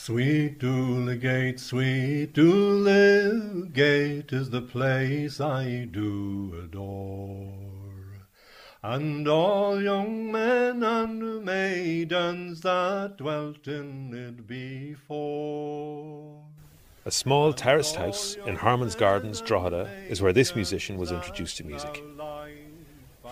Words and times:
Sweet 0.00 0.58
Duleek 0.58 1.20
Gate, 1.20 1.60
sweet 1.60 2.32
Duleek 2.32 3.74
Gate 3.74 4.32
is 4.32 4.48
the 4.48 4.62
place 4.62 5.38
I 5.38 5.86
do 5.90 6.54
adore. 6.64 7.52
And 8.82 9.28
all 9.28 9.82
young 9.82 10.32
men 10.32 10.82
and 10.82 11.44
maidens 11.44 12.62
that 12.62 13.18
dwelt 13.18 13.66
in 13.66 14.14
it 14.14 14.46
before. 14.46 16.42
A 17.04 17.10
small 17.10 17.52
terraced 17.52 17.96
house 17.96 18.36
in 18.46 18.54
Hardman's 18.54 18.94
Gardens, 18.94 19.42
Drogheda, 19.42 19.90
is 20.08 20.22
where 20.22 20.32
this 20.32 20.54
musician 20.54 20.96
was 20.96 21.12
introduced 21.12 21.58
to 21.58 21.64
music. 21.64 22.02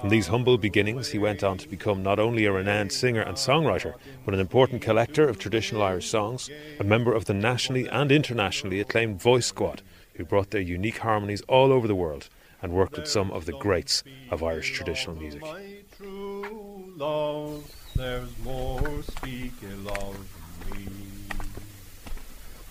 From 0.01 0.11
these 0.11 0.27
humble 0.27 0.59
beginnings, 0.59 1.09
he 1.09 1.19
went 1.19 1.43
on 1.43 1.59
to 1.59 1.69
become 1.69 2.03
not 2.03 2.19
only 2.19 2.45
a 2.45 2.53
renowned 2.53 2.93
singer 2.93 3.23
and 3.23 3.37
songwriter, 3.37 3.95
but 4.25 4.35
an 4.35 4.41
important 4.41 4.83
collector 4.83 5.27
of 5.27 5.39
traditional 5.39 5.83
Irish 5.83 6.09
songs, 6.09 6.51
a 6.79 6.85
member 6.85 7.15
of 7.15 7.25
the 7.25 7.35
nationally 7.35 7.89
and 7.89 8.13
internationally 8.13 8.81
acclaimed 8.81 9.21
Voice 9.21 9.47
Squad, 9.47 9.83
who 10.15 10.25
brought 10.25 10.51
their 10.51 10.61
unique 10.61 10.99
harmonies 10.99 11.43
all 11.49 11.73
over 11.73 11.87
the 11.89 11.95
world 11.95 12.29
and 12.61 12.73
worked 12.73 12.97
with 12.97 13.09
some 13.09 13.31
of 13.31 13.47
the 13.47 13.53
greats 13.53 14.03
of 14.31 14.43
Irish 14.43 14.73
traditional 14.73 15.17
music. 15.17 15.43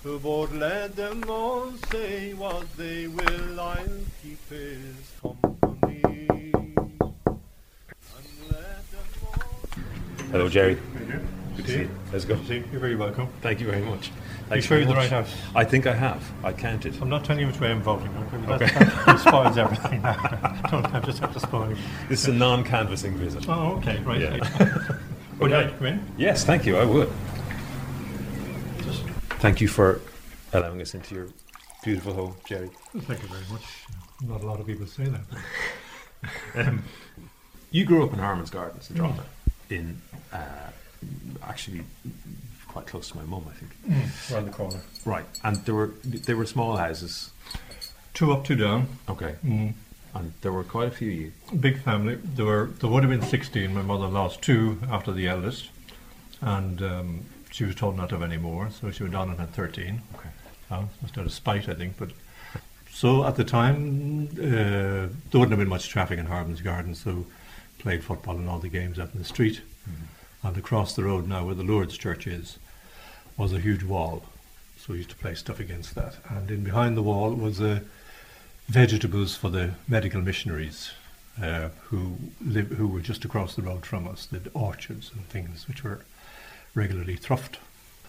But 0.03 0.51
let 0.53 0.95
them 0.95 1.23
all 1.27 1.71
say 1.91 2.33
what 2.35 2.77
they 2.77 3.07
will, 3.07 3.59
I'll 3.59 3.83
keep 4.21 4.49
his 4.49 5.11
company. 5.19 6.51
Hello, 10.31 10.49
Jerry. 10.49 10.77
Good 11.55 11.65
to 11.65 11.71
see 11.71 11.79
you. 11.81 11.89
Let's 12.11 12.25
go. 12.25 12.35
You're 12.47 12.61
very 12.79 12.95
welcome. 12.95 13.27
Thank 13.41 13.61
you 13.61 13.67
very 13.67 13.81
much. 13.81 14.07
You 14.09 14.13
Thanks 14.49 14.65
very 14.67 14.81
you're 14.81 14.89
the 14.89 14.95
right 14.95 15.09
house? 15.09 15.33
I 15.55 15.63
think 15.63 15.87
I 15.87 15.93
have. 15.93 16.21
I 16.43 16.51
counted. 16.53 17.01
I'm 17.01 17.09
not 17.09 17.23
telling 17.25 17.41
you 17.41 17.47
which 17.47 17.59
way 17.59 17.71
I'm 17.71 17.81
voting. 17.81 18.09
Okay? 18.17 18.65
That, 18.67 19.05
that, 19.05 19.19
spoils 19.19 19.57
everything. 19.65 20.01
Don't 20.71 20.85
I 20.93 20.99
just 20.99 21.19
have 21.19 21.33
to 21.33 21.39
spoil 21.39 21.69
you. 21.69 21.77
This 22.09 22.21
is 22.23 22.27
a 22.27 22.33
non-canvassing 22.33 23.15
visit. 23.15 23.47
Oh, 23.47 23.77
okay, 23.77 23.99
right. 24.01 24.19
Yeah. 24.21 24.31
Would 25.39 25.51
you 25.51 25.57
Okay. 25.57 25.63
like 25.65 25.71
to 25.71 25.77
come 25.77 25.87
in? 25.87 26.05
Yes, 26.17 26.43
thank 26.43 26.65
you. 26.65 26.77
I 26.77 26.85
would. 26.85 27.11
Just 28.83 29.01
Thank 29.39 29.59
you 29.61 29.67
for 29.67 29.99
allowing 30.53 30.81
us 30.81 30.93
into 30.93 31.13
your 31.15 31.27
beautiful 31.83 32.13
home, 32.13 32.35
Jerry. 32.47 32.69
thank 32.99 33.21
you 33.21 33.27
very 33.27 33.43
much. 33.51 33.63
Not 34.23 34.41
a 34.41 34.45
lot 34.45 34.59
of 34.61 34.65
people 34.65 34.85
say 34.87 35.05
that. 35.05 36.67
Um, 36.67 36.83
you 37.71 37.83
grew 37.85 38.05
up 38.05 38.13
in 38.13 38.19
Hardman's 38.19 38.49
Gardens 38.49 38.89
in 38.89 38.95
Drogheda, 38.95 39.25
in 39.69 40.01
uh, 40.33 40.69
actually 41.43 41.81
quite 42.67 42.87
close 42.87 43.09
to 43.09 43.17
my 43.17 43.23
mum, 43.23 43.45
I 43.49 43.53
think. 43.53 44.31
Around 44.31 44.45
the 44.45 44.51
corner. 44.51 44.81
Right, 45.05 45.25
and 45.43 45.55
there 45.65 45.75
were 45.75 45.93
there 46.03 46.35
were 46.37 46.45
small 46.45 46.77
houses. 46.77 47.31
Two 48.13 48.31
up, 48.31 48.43
two 48.45 48.55
down. 48.55 48.87
Okay, 49.09 49.35
Mm. 49.45 49.73
and 50.13 50.33
there 50.41 50.51
were 50.51 50.63
quite 50.63 50.87
a 50.87 50.91
few. 50.91 51.09
You. 51.11 51.31
Big 51.59 51.81
family. 51.81 52.15
There 52.23 52.45
were 52.45 52.69
there 52.79 52.89
would 52.89 53.03
have 53.03 53.11
been 53.11 53.27
sixteen. 53.29 53.73
My 53.73 53.81
mother 53.81 54.07
lost 54.07 54.41
two 54.41 54.79
after 54.89 55.11
the 55.11 55.27
eldest, 55.27 55.69
and 56.41 56.81
um, 56.81 57.25
she 57.51 57.63
was 57.65 57.75
told 57.75 57.95
not 57.97 58.09
to 58.09 58.15
have 58.15 58.23
any 58.23 58.37
more, 58.37 58.69
so 58.71 58.91
she 58.91 59.03
went 59.03 59.15
on 59.15 59.29
and 59.29 59.39
had 59.39 59.53
thirteen. 59.53 60.01
Okay. 60.15 60.29
Uh, 60.71 60.83
just 61.01 61.17
out 61.17 61.25
of 61.25 61.31
spite, 61.31 61.69
I 61.69 61.75
think. 61.75 61.95
But 61.97 62.11
so 62.91 63.25
at 63.25 63.35
the 63.35 63.43
time, 63.43 64.29
uh, 64.33 64.41
there 64.41 65.09
wouldn't 65.33 65.51
have 65.51 65.59
been 65.59 65.67
much 65.69 65.89
traffic 65.89 66.17
in 66.19 66.25
Hardman's 66.25 66.61
Garden, 66.61 66.95
so 66.95 67.25
played 67.85 68.03
football 68.03 68.35
and 68.35 68.49
all 68.49 68.57
the 68.57 68.67
games 68.67 68.97
out 68.97 69.13
in 69.13 69.19
the 69.19 69.23
street. 69.23 69.61
And 70.41 70.57
across 70.57 70.95
the 70.95 71.03
road 71.03 71.27
now, 71.27 71.45
where 71.45 71.53
the 71.53 71.61
Lourdes 71.61 71.95
Church 71.95 72.25
is, 72.25 72.57
was 73.37 73.53
a 73.53 73.59
huge 73.59 73.83
wall. 73.83 74.23
So 74.75 74.93
we 74.93 74.97
used 74.97 75.11
to 75.11 75.15
play 75.15 75.35
stuff 75.35 75.59
against 75.59 75.93
that. 75.93 76.15
And 76.27 76.49
in 76.49 76.63
behind 76.63 76.97
the 76.97 77.03
wall 77.03 77.31
was 77.35 77.61
uh, 77.61 77.81
vegetables 78.69 79.35
for 79.35 79.49
the 79.49 79.75
medical 79.87 80.19
missionaries 80.19 80.93
uh, 81.39 81.69
who 81.83 82.15
live, 82.43 82.69
who 82.71 82.87
were 82.87 83.01
just 83.01 83.23
across 83.23 83.55
the 83.55 83.61
road 83.61 83.85
from 83.85 84.07
us. 84.07 84.25
The 84.25 84.41
orchards 84.55 85.11
and 85.13 85.23
things 85.29 85.67
which 85.67 85.83
were 85.83 85.99
regularly 86.73 87.15
thruffed. 87.15 87.59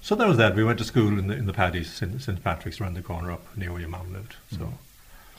So 0.00 0.15
that 0.15 0.26
was 0.26 0.38
that. 0.38 0.54
We 0.54 0.65
went 0.65 0.78
to 0.78 0.84
school 0.84 1.19
in 1.19 1.26
the 1.26 1.34
in 1.34 1.44
the 1.44 1.53
paddies, 1.53 1.92
St. 1.92 2.22
St. 2.22 2.42
Patrick's, 2.42 2.81
around 2.81 2.94
the 2.94 3.03
corner 3.03 3.31
up 3.31 3.44
near 3.59 3.72
where 3.72 3.81
your 3.81 3.91
mum 3.91 4.10
lived. 4.15 4.36
So 4.50 4.72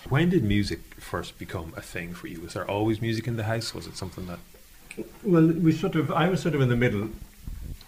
When 0.10 0.30
did 0.30 0.44
music 0.44 0.80
first 1.00 1.38
become 1.38 1.74
a 1.76 1.82
thing 1.82 2.14
for 2.14 2.28
you? 2.28 2.42
Was 2.42 2.54
there 2.54 2.70
always 2.70 3.02
music 3.02 3.28
in 3.28 3.36
the 3.36 3.44
house? 3.44 3.74
Was 3.74 3.88
it 3.88 3.98
something 3.98 4.26
that? 4.28 4.40
Well, 5.24 5.48
we 5.48 5.72
sort 5.72 5.96
of. 5.96 6.12
I 6.12 6.30
was 6.30 6.42
sort 6.42 6.56
of 6.56 6.62
in 6.62 6.70
the 6.70 6.76
middle, 6.76 7.10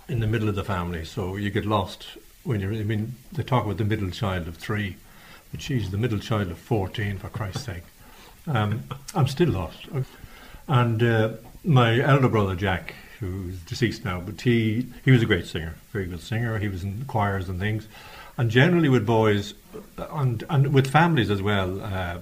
in 0.08 0.20
the 0.20 0.28
middle 0.28 0.50
of 0.50 0.56
the 0.56 0.64
family. 0.64 1.06
So 1.06 1.38
you 1.38 1.50
get 1.50 1.66
lost 1.66 2.06
when 2.44 2.60
you're. 2.60 2.74
I 2.74 2.84
mean, 2.84 3.16
they 3.32 3.44
talk 3.44 3.64
about 3.66 3.78
the 3.78 3.86
middle 3.86 4.10
child 4.10 4.48
of 4.48 4.58
three, 4.58 4.98
but 5.52 5.62
she's 5.62 5.92
the 5.92 5.98
middle 5.98 6.20
child 6.20 6.52
of 6.52 6.58
fourteen. 6.58 7.18
For 7.18 7.30
Christ's 7.30 7.64
sake, 7.64 7.84
um, 8.48 8.84
I'm 9.16 9.28
still 9.28 9.50
lost. 9.50 9.88
And 10.68 11.02
uh, 11.02 11.30
my 11.64 12.00
elder 12.00 12.30
brother 12.30 12.56
Jack, 12.56 12.94
who's 13.20 13.60
deceased 13.60 14.06
now, 14.06 14.20
but 14.20 14.42
he 14.42 14.88
he 15.06 15.12
was 15.12 15.22
a 15.22 15.26
great 15.26 15.48
singer, 15.48 15.76
very 15.92 16.06
good 16.06 16.22
singer. 16.22 16.60
He 16.60 16.68
was 16.68 16.84
in 16.84 17.06
choirs 17.06 17.50
and 17.50 17.60
things, 17.60 17.88
and 18.40 18.50
generally 18.50 18.88
with 18.88 19.06
boys, 19.06 19.54
and 19.98 20.46
and 20.50 20.74
with 20.74 20.90
families 20.90 21.30
as 21.30 21.42
well. 21.42 21.82
Uh, 21.82 22.20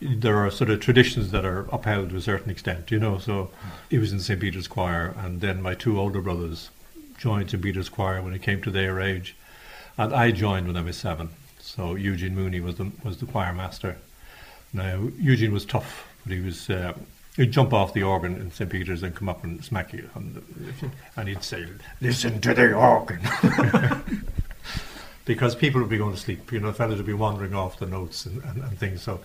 there 0.00 0.36
are 0.36 0.50
sort 0.50 0.68
of 0.70 0.78
traditions 0.78 1.30
that 1.30 1.44
are 1.44 1.66
upheld 1.72 2.10
to 2.10 2.16
a 2.16 2.20
certain 2.20 2.50
extent, 2.50 2.90
you 2.90 2.98
know. 2.98 3.18
So 3.18 3.50
he 3.90 3.98
was 3.98 4.12
in 4.12 4.20
St. 4.20 4.38
Peter's 4.38 4.68
Choir, 4.68 5.14
and 5.18 5.40
then 5.40 5.60
my 5.60 5.74
two 5.74 5.98
older 5.98 6.20
brothers 6.20 6.70
joined 7.18 7.50
St. 7.50 7.62
Peter's 7.62 7.88
Choir 7.88 8.22
when 8.22 8.34
it 8.34 8.42
came 8.42 8.62
to 8.62 8.70
their 8.70 9.00
age, 9.00 9.34
and 9.98 10.14
I 10.14 10.30
joined 10.30 10.68
when 10.68 10.76
I 10.76 10.82
was 10.82 10.96
seven. 10.96 11.30
So 11.58 11.96
Eugene 11.96 12.36
Mooney 12.36 12.60
was 12.60 12.76
the 12.76 12.92
was 13.02 13.18
the 13.18 13.26
choir 13.26 13.52
master. 13.52 13.96
Now 14.72 15.08
Eugene 15.18 15.52
was 15.52 15.64
tough, 15.64 16.06
but 16.24 16.32
he 16.32 16.40
was. 16.40 16.70
Uh, 16.70 16.94
He'd 17.36 17.52
jump 17.52 17.74
off 17.74 17.92
the 17.92 18.02
organ 18.02 18.36
in 18.36 18.50
St. 18.50 18.70
Peter's 18.70 19.02
and 19.02 19.14
come 19.14 19.28
up 19.28 19.44
and 19.44 19.62
smack 19.62 19.92
you, 19.92 20.08
the, 20.14 20.90
and 21.18 21.28
he'd 21.28 21.42
say, 21.42 21.66
"Listen 22.00 22.40
to 22.40 22.54
the 22.54 22.72
organ," 22.72 23.20
because 25.26 25.54
people 25.54 25.80
would 25.82 25.90
be 25.90 25.98
going 25.98 26.14
to 26.14 26.18
sleep. 26.18 26.50
You 26.50 26.60
know, 26.60 26.72
fellas 26.72 26.96
would 26.96 27.04
be 27.04 27.12
wandering 27.12 27.54
off 27.54 27.78
the 27.78 27.86
notes 27.86 28.24
and, 28.24 28.42
and, 28.44 28.62
and 28.62 28.78
things. 28.78 29.02
So, 29.02 29.20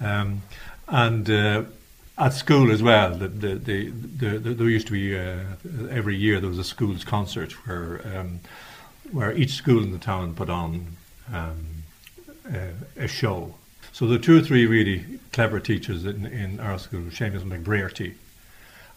um, 0.00 0.42
and 0.86 1.28
uh, 1.28 1.64
at 2.16 2.34
school 2.34 2.70
as 2.70 2.82
well, 2.82 3.14
the, 3.14 3.26
the, 3.26 3.54
the, 3.54 3.90
the, 3.90 4.38
the, 4.38 4.54
there 4.54 4.68
used 4.68 4.86
to 4.88 4.92
be 4.92 5.18
uh, 5.18 5.40
every 5.90 6.14
year 6.14 6.38
there 6.38 6.48
was 6.48 6.58
a 6.58 6.64
schools 6.64 7.02
concert 7.02 7.52
where 7.66 8.00
um, 8.16 8.40
where 9.10 9.32
each 9.36 9.54
school 9.54 9.82
in 9.82 9.90
the 9.90 9.98
town 9.98 10.34
put 10.34 10.48
on 10.48 10.86
um, 11.32 11.66
a 12.96 13.08
show. 13.08 13.54
So 13.92 14.06
the 14.06 14.20
two 14.20 14.38
or 14.38 14.40
three 14.40 14.66
really 14.66 15.18
clever 15.32 15.58
teachers 15.58 16.04
in, 16.04 16.26
in 16.26 16.60
our 16.60 16.78
school, 16.78 17.00
Seamus 17.00 17.42
McBrearty, 17.42 18.14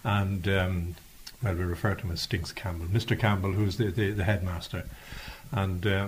and 0.03 0.47
um, 0.47 0.95
well, 1.41 1.55
we 1.55 1.63
refer 1.63 1.95
to 1.95 2.03
him 2.03 2.11
as 2.11 2.21
Stinks 2.21 2.51
Campbell, 2.51 2.85
Mr. 2.85 3.17
Campbell, 3.17 3.53
who's 3.53 3.77
the, 3.77 3.85
the, 3.85 4.11
the 4.11 4.25
headmaster, 4.25 4.83
and. 5.53 5.87
Uh, 5.87 6.07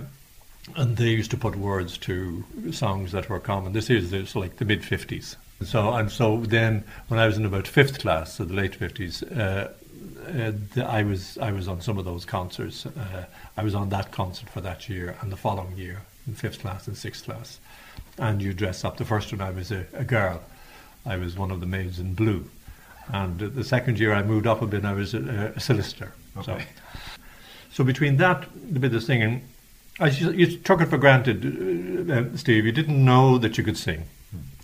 and 0.76 0.98
they 0.98 1.10
used 1.10 1.32
to 1.32 1.38
put 1.38 1.56
words 1.56 1.98
to 2.00 2.44
songs 2.72 3.12
that 3.12 3.30
were 3.30 3.40
common. 3.40 3.74
This 3.74 3.90
is 3.90 4.12
this 4.12 4.36
like 4.36 4.58
the 4.58 4.66
mid 4.66 4.84
fifties, 4.84 5.38
So 5.64 5.94
and 5.94 6.12
so 6.12 6.38
then 6.38 6.84
when 7.08 7.20
I 7.20 7.28
was 7.28 7.38
in 7.38 7.46
about 7.46 7.68
fifth 7.68 8.00
class, 8.00 8.36
so 8.36 8.46
the 8.46 8.54
late 8.54 8.76
fifties, 8.76 9.24
uh, 9.24 9.72
uh, 10.28 10.52
the, 10.74 10.86
I 10.86 11.04
was 11.04 11.38
I 11.38 11.52
was 11.52 11.68
on 11.68 11.82
some 11.82 11.98
of 11.98 12.06
those 12.06 12.26
concerts. 12.26 12.86
Uh, 12.86 13.26
I 13.58 13.64
was 13.64 13.74
on 13.74 13.90
that 13.90 14.12
concert 14.12 14.50
for 14.50 14.62
that 14.62 14.90
year 14.90 15.16
and 15.22 15.32
the 15.32 15.38
following 15.38 15.78
year 15.78 16.02
in 16.28 16.36
fifth 16.36 16.60
class 16.60 16.88
and 16.88 16.98
sixth 16.98 17.26
class. 17.26 17.60
And 18.18 18.42
you 18.42 18.54
dress 18.54 18.84
up. 18.84 18.98
The 18.98 19.06
first 19.06 19.32
one 19.32 19.42
I 19.42 19.52
was 19.52 19.72
a, 19.72 19.86
a 19.94 20.04
girl. 20.04 20.42
I 21.06 21.18
was 21.18 21.38
one 21.38 21.52
of 21.52 21.60
the 21.60 21.66
maids 21.66 22.00
in 22.00 22.16
blue. 22.16 22.50
And 23.10 23.40
the 23.40 23.64
second 23.64 24.00
year 24.00 24.14
I 24.14 24.24
moved 24.24 24.48
up 24.48 24.62
a 24.62 24.68
bit. 24.68 24.84
I 24.84 24.94
was 24.94 25.14
a, 25.14 25.54
a 25.56 25.60
solicitor. 25.60 26.14
Okay. 26.38 26.64
So, 26.64 26.66
so 27.72 27.84
between 27.84 28.18
that, 28.18 28.48
the 28.72 28.80
bit 28.80 28.94
of 28.96 29.04
singing, 29.04 29.42
I 30.00 30.10
you 30.10 30.58
took 30.58 30.82
it 30.82 30.88
for 30.88 30.98
granted, 30.98 32.10
uh, 32.10 32.14
uh, 32.14 32.38
Steve. 32.38 32.66
You 32.66 32.72
didn't 32.72 33.04
know 33.04 33.38
that 33.38 33.58
you 33.58 33.64
could 33.64 33.78
sing. 33.78 34.04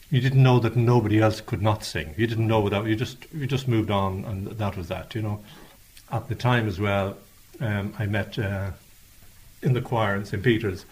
You 0.09 0.19
didn't 0.19 0.43
know 0.43 0.59
that 0.59 0.75
nobody 0.75 1.19
else 1.19 1.39
could 1.39 1.61
not 1.61 1.85
sing. 1.85 2.13
You 2.17 2.27
didn't 2.27 2.47
know 2.47 2.67
that. 2.67 2.85
You 2.85 2.95
just 2.95 3.25
you 3.33 3.47
just 3.47 3.67
moved 3.67 3.89
on, 3.91 4.25
and 4.25 4.47
that 4.47 4.75
was 4.75 4.87
that. 4.89 5.15
You 5.15 5.21
know. 5.21 5.43
At 6.11 6.27
the 6.27 6.35
time 6.35 6.67
as 6.67 6.77
well, 6.77 7.15
um, 7.61 7.93
I 7.97 8.05
met 8.05 8.37
uh, 8.37 8.71
in 9.61 9.73
the 9.73 9.81
choir 9.81 10.15
in 10.15 10.25
St 10.25 10.43
Peter's. 10.43 10.85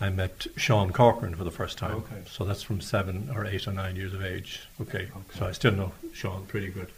I 0.00 0.08
met 0.08 0.46
Sean 0.56 0.92
Corcoran 0.92 1.34
for 1.34 1.44
the 1.44 1.50
first 1.50 1.76
time. 1.76 1.96
Okay. 1.96 2.22
So 2.30 2.44
that's 2.44 2.62
from 2.62 2.80
seven 2.80 3.30
or 3.34 3.44
eight 3.44 3.66
or 3.66 3.72
nine 3.72 3.96
years 3.96 4.14
of 4.14 4.24
age. 4.24 4.62
Okay. 4.80 5.08
So 5.34 5.46
I 5.46 5.52
still 5.52 5.72
know 5.72 5.92
Sean 6.14 6.46
pretty 6.46 6.68
good. 6.68 6.88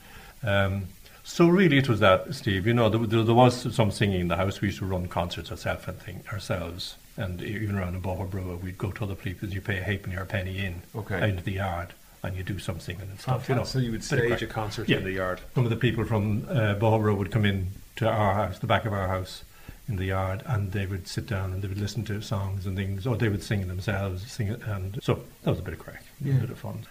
Um, 0.43 0.89
so 1.25 1.49
really, 1.49 1.79
it 1.79 1.89
was 1.89 2.01
that, 2.01 2.35
Steve. 2.35 2.67
You 2.67 2.75
know, 2.75 2.89
there, 2.89 3.07
there, 3.07 3.23
there 3.23 3.35
was 3.35 3.75
some 3.75 3.91
singing 3.91 4.21
in 4.23 4.29
the 4.29 4.37
house. 4.37 4.61
We 4.61 4.69
used 4.69 4.79
to 4.79 4.87
run 4.87 5.07
concerts 5.09 5.51
ourselves 5.51 5.87
and 5.87 5.99
thing 6.01 6.23
ourselves, 6.33 6.97
and 7.17 7.41
even 7.43 7.77
around 7.79 7.95
in 7.95 8.03
Boherbrook, 8.03 8.63
we'd 8.63 8.79
go 8.79 8.91
to 8.93 9.05
other 9.05 9.15
places. 9.15 9.55
You 9.55 9.61
pay 9.61 9.79
a 9.79 9.83
halfpenny 9.83 10.17
or 10.17 10.23
a 10.23 10.27
penny 10.27 10.59
in 10.59 10.83
Okay. 10.95 11.17
out 11.17 11.29
into 11.29 11.43
the 11.43 11.53
yard, 11.53 11.93
and 12.23 12.37
you 12.37 12.43
do 12.43 12.59
some 12.59 12.81
singing 12.81 13.03
and 13.03 13.21
stuff. 13.21 13.49
you 13.49 13.55
know, 13.55 13.65
so 13.65 13.79
you 13.79 13.91
would 13.93 14.05
stage 14.05 14.43
a 14.43 14.47
concert 14.47 14.89
Yeah. 14.89 14.99
in 14.99 15.05
the 15.05 15.13
yard. 15.13 15.41
Some 15.55 15.65
of 15.65 15.71
the 15.71 15.77
people 15.77 16.05
from 16.05 16.45
uh, 16.49 16.75
Boherbrook 16.75 17.17
would 17.19 17.31
come 17.31 17.45
in 17.45 17.69
to 17.97 18.09
our 18.09 18.35
house, 18.35 18.59
the 18.59 18.67
back 18.67 18.85
of 18.85 18.93
our 18.93 19.09
house, 19.09 19.45
in 19.89 19.97
the 19.97 20.05
yard, 20.07 20.43
and 20.47 20.71
they 20.73 20.87
would 20.87 21.09
sit 21.09 21.27
down 21.27 21.53
and 21.53 21.61
they 21.63 21.67
would 21.69 21.79
listen 21.81 22.05
to 22.05 22.21
songs 22.23 22.67
and 22.67 22.77
things, 22.77 23.07
or 23.07 23.17
they 23.17 23.29
would 23.29 23.43
sing 23.43 23.67
themselves, 23.67 24.31
sing 24.31 24.47
it, 24.49 24.63
and 24.63 24.99
so 25.03 25.23
that 25.43 25.51
was 25.51 25.59
a 25.59 25.63
bit 25.63 25.75
of 25.75 25.81
crack, 25.81 26.05
Yeah. 26.21 26.35
a 26.37 26.41
bit 26.41 26.51
of 26.51 26.59
fun. 26.59 26.87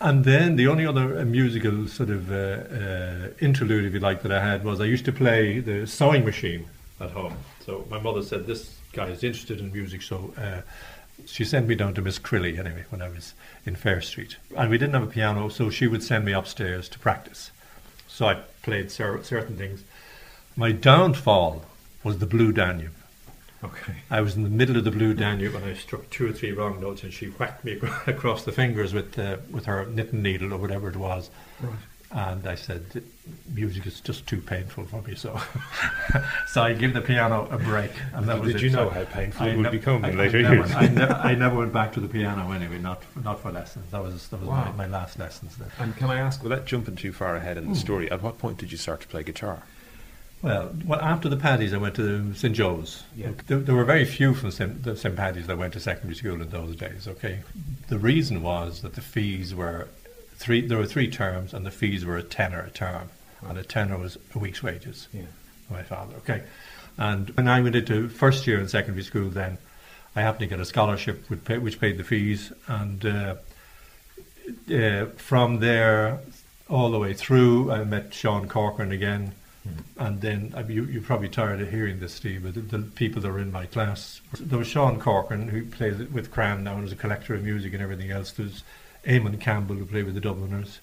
And 0.00 0.24
then 0.24 0.56
the 0.56 0.68
only 0.68 0.84
other 0.86 1.18
uh, 1.18 1.24
musical 1.24 1.88
sort 1.88 2.10
of 2.10 2.30
uh, 2.30 2.34
uh, 2.34 3.28
interlude, 3.40 3.86
if 3.86 3.94
you 3.94 4.00
like, 4.00 4.22
that 4.22 4.32
I 4.32 4.44
had 4.44 4.62
was 4.62 4.80
I 4.80 4.84
used 4.84 5.06
to 5.06 5.12
play 5.12 5.60
the 5.60 5.86
sewing 5.86 6.24
machine 6.24 6.68
at 7.00 7.10
home. 7.12 7.36
So 7.64 7.86
my 7.90 7.98
mother 7.98 8.22
said 8.22 8.46
this 8.46 8.76
guy 8.92 9.06
is 9.06 9.24
interested 9.24 9.58
in 9.58 9.72
music, 9.72 10.02
so 10.02 10.34
uh, 10.36 10.60
she 11.24 11.44
sent 11.44 11.66
me 11.66 11.74
down 11.74 11.94
to 11.94 12.02
Miss 12.02 12.18
Crilly 12.18 12.58
anyway 12.58 12.84
when 12.90 13.00
I 13.00 13.08
was 13.08 13.32
in 13.64 13.74
Fair 13.74 14.02
Street, 14.02 14.36
and 14.56 14.70
we 14.70 14.76
didn't 14.76 14.94
have 14.94 15.02
a 15.02 15.06
piano, 15.06 15.48
so 15.48 15.70
she 15.70 15.86
would 15.86 16.02
send 16.02 16.24
me 16.24 16.32
upstairs 16.32 16.88
to 16.90 16.98
practice. 16.98 17.50
So 18.06 18.26
I 18.26 18.34
played 18.62 18.90
cer- 18.90 19.22
certain 19.22 19.56
things. 19.56 19.82
My 20.56 20.72
downfall 20.72 21.64
was 22.04 22.18
the 22.18 22.26
Blue 22.26 22.52
Danube. 22.52 22.92
Okay. 23.66 23.94
I 24.10 24.20
was 24.20 24.36
in 24.36 24.42
the 24.42 24.50
middle 24.50 24.76
of 24.76 24.84
the 24.84 24.90
Blue 24.90 25.14
Danube 25.14 25.54
and 25.54 25.64
I 25.64 25.74
struck 25.74 26.08
two 26.10 26.26
or 26.28 26.32
three 26.32 26.52
wrong 26.52 26.80
notes, 26.80 27.02
and 27.02 27.12
she 27.12 27.26
whacked 27.26 27.64
me 27.64 27.80
across 28.06 28.44
the 28.44 28.52
fingers 28.52 28.92
with 28.94 29.18
uh, 29.18 29.36
with 29.50 29.64
her 29.66 29.86
knitting 29.86 30.22
needle 30.22 30.52
or 30.52 30.58
whatever 30.58 30.88
it 30.88 30.96
was. 30.96 31.30
Right. 31.60 31.72
And 32.12 32.46
I 32.46 32.54
said, 32.54 33.02
music 33.52 33.84
is 33.84 34.00
just 34.00 34.28
too 34.28 34.40
painful 34.40 34.84
for 34.86 35.02
me, 35.02 35.16
so 35.16 35.40
so 36.46 36.62
I 36.62 36.72
give 36.72 36.94
the 36.94 37.00
piano 37.00 37.48
a 37.50 37.58
break. 37.58 37.90
And 38.14 38.28
that 38.28 38.40
was 38.40 38.52
Did 38.52 38.56
it. 38.56 38.64
you 38.64 38.70
So 38.70 38.84
know 38.84 38.90
how 38.90 39.04
painful 39.04 39.44
I 39.44 39.48
it 39.50 39.56
would 39.56 39.64
ne- 39.64 39.70
become 39.70 40.04
in 40.04 40.16
later 40.16 40.38
I 40.38 40.42
never, 40.42 40.54
years? 40.54 40.70
I, 40.74 40.86
never, 40.86 41.12
I 41.14 41.34
never 41.44 41.56
went 41.56 41.72
back 41.72 41.92
to 41.94 42.00
the 42.00 42.08
piano 42.08 42.52
anyway, 42.52 42.78
not 42.78 43.02
not 43.24 43.40
for 43.40 43.50
lessons. 43.50 43.90
That 43.90 44.02
was 44.02 44.28
that 44.28 44.38
was 44.38 44.48
Wow. 44.48 44.72
my, 44.76 44.86
my 44.86 44.98
last 44.98 45.18
lessons. 45.18 45.56
Then. 45.56 45.68
And 45.80 45.96
can 45.96 46.08
I 46.08 46.18
ask, 46.20 46.42
without 46.44 46.64
jumping 46.64 46.94
too 46.94 47.12
far 47.12 47.34
ahead 47.36 47.56
in 47.56 47.68
the 47.70 47.74
story, 47.76 48.08
at 48.10 48.22
what 48.22 48.38
point 48.38 48.58
did 48.58 48.70
you 48.70 48.78
start 48.78 49.00
to 49.00 49.08
play 49.08 49.24
guitar? 49.24 49.64
Well, 50.42 50.74
well, 50.84 51.00
after 51.00 51.28
the 51.28 51.36
Paddies, 51.36 51.72
I 51.72 51.78
went 51.78 51.96
to 51.96 52.34
St 52.34 52.54
Joe's. 52.54 53.02
Yeah. 53.16 53.30
There, 53.46 53.58
there 53.58 53.74
were 53.74 53.84
very 53.84 54.04
few 54.04 54.34
from 54.34 54.50
St, 54.50 54.82
the 54.82 54.96
St 54.96 55.16
Paddies 55.16 55.46
that 55.46 55.58
went 55.58 55.72
to 55.72 55.80
secondary 55.80 56.14
school 56.14 56.40
in 56.40 56.50
those 56.50 56.76
days. 56.76 57.08
Okay, 57.08 57.40
the 57.88 57.98
reason 57.98 58.42
was 58.42 58.82
that 58.82 58.94
the 58.94 59.00
fees 59.00 59.54
were 59.54 59.88
three. 60.36 60.66
There 60.66 60.78
were 60.78 60.86
three 60.86 61.10
terms, 61.10 61.54
and 61.54 61.64
the 61.64 61.70
fees 61.70 62.04
were 62.04 62.16
a 62.16 62.22
tenner 62.22 62.60
a 62.60 62.70
term, 62.70 63.08
and 63.42 63.58
a 63.58 63.64
tenner 63.64 63.98
was 63.98 64.18
a 64.34 64.38
week's 64.38 64.62
wages. 64.62 65.08
Yeah. 65.12 65.22
My 65.68 65.82
father. 65.82 66.14
Okay, 66.18 66.44
and 66.98 67.30
when 67.30 67.48
I 67.48 67.60
went 67.60 67.74
into 67.74 68.08
first 68.08 68.46
year 68.46 68.60
in 68.60 68.68
secondary 68.68 69.02
school, 69.02 69.30
then 69.30 69.58
I 70.14 70.20
happened 70.20 70.40
to 70.40 70.46
get 70.46 70.60
a 70.60 70.64
scholarship 70.64 71.24
pay, 71.44 71.58
which 71.58 71.80
paid 71.80 71.98
the 71.98 72.04
fees, 72.04 72.52
and 72.68 73.04
uh, 73.04 73.34
uh, 74.72 75.06
from 75.16 75.60
there 75.60 76.20
all 76.68 76.90
the 76.90 76.98
way 76.98 77.14
through, 77.14 77.70
I 77.72 77.84
met 77.84 78.12
Sean 78.14 78.48
Corcoran 78.48 78.92
again. 78.92 79.34
And 79.98 80.20
then 80.20 80.52
uh, 80.56 80.64
you, 80.68 80.84
you're 80.84 81.02
probably 81.02 81.28
tired 81.28 81.60
of 81.60 81.70
hearing 81.70 82.00
this, 82.00 82.14
Steve, 82.14 82.42
but 82.42 82.54
the, 82.54 82.60
the 82.60 82.84
people 82.84 83.22
that 83.22 83.30
were 83.30 83.38
in 83.38 83.52
my 83.52 83.66
class. 83.66 84.20
There 84.38 84.58
was 84.58 84.68
Sean 84.68 85.00
Corcoran, 85.00 85.48
who 85.48 85.64
plays 85.64 85.96
with 86.10 86.30
Cran 86.30 86.64
now 86.64 86.76
and 86.76 86.84
is 86.84 86.92
a 86.92 86.96
collector 86.96 87.34
of 87.34 87.42
music 87.42 87.72
and 87.72 87.82
everything 87.82 88.10
else. 88.10 88.32
There's 88.32 88.62
Eamon 89.04 89.40
Campbell, 89.40 89.76
who 89.76 89.86
played 89.86 90.04
with 90.04 90.14
the 90.14 90.20
Dubliners. 90.20 90.80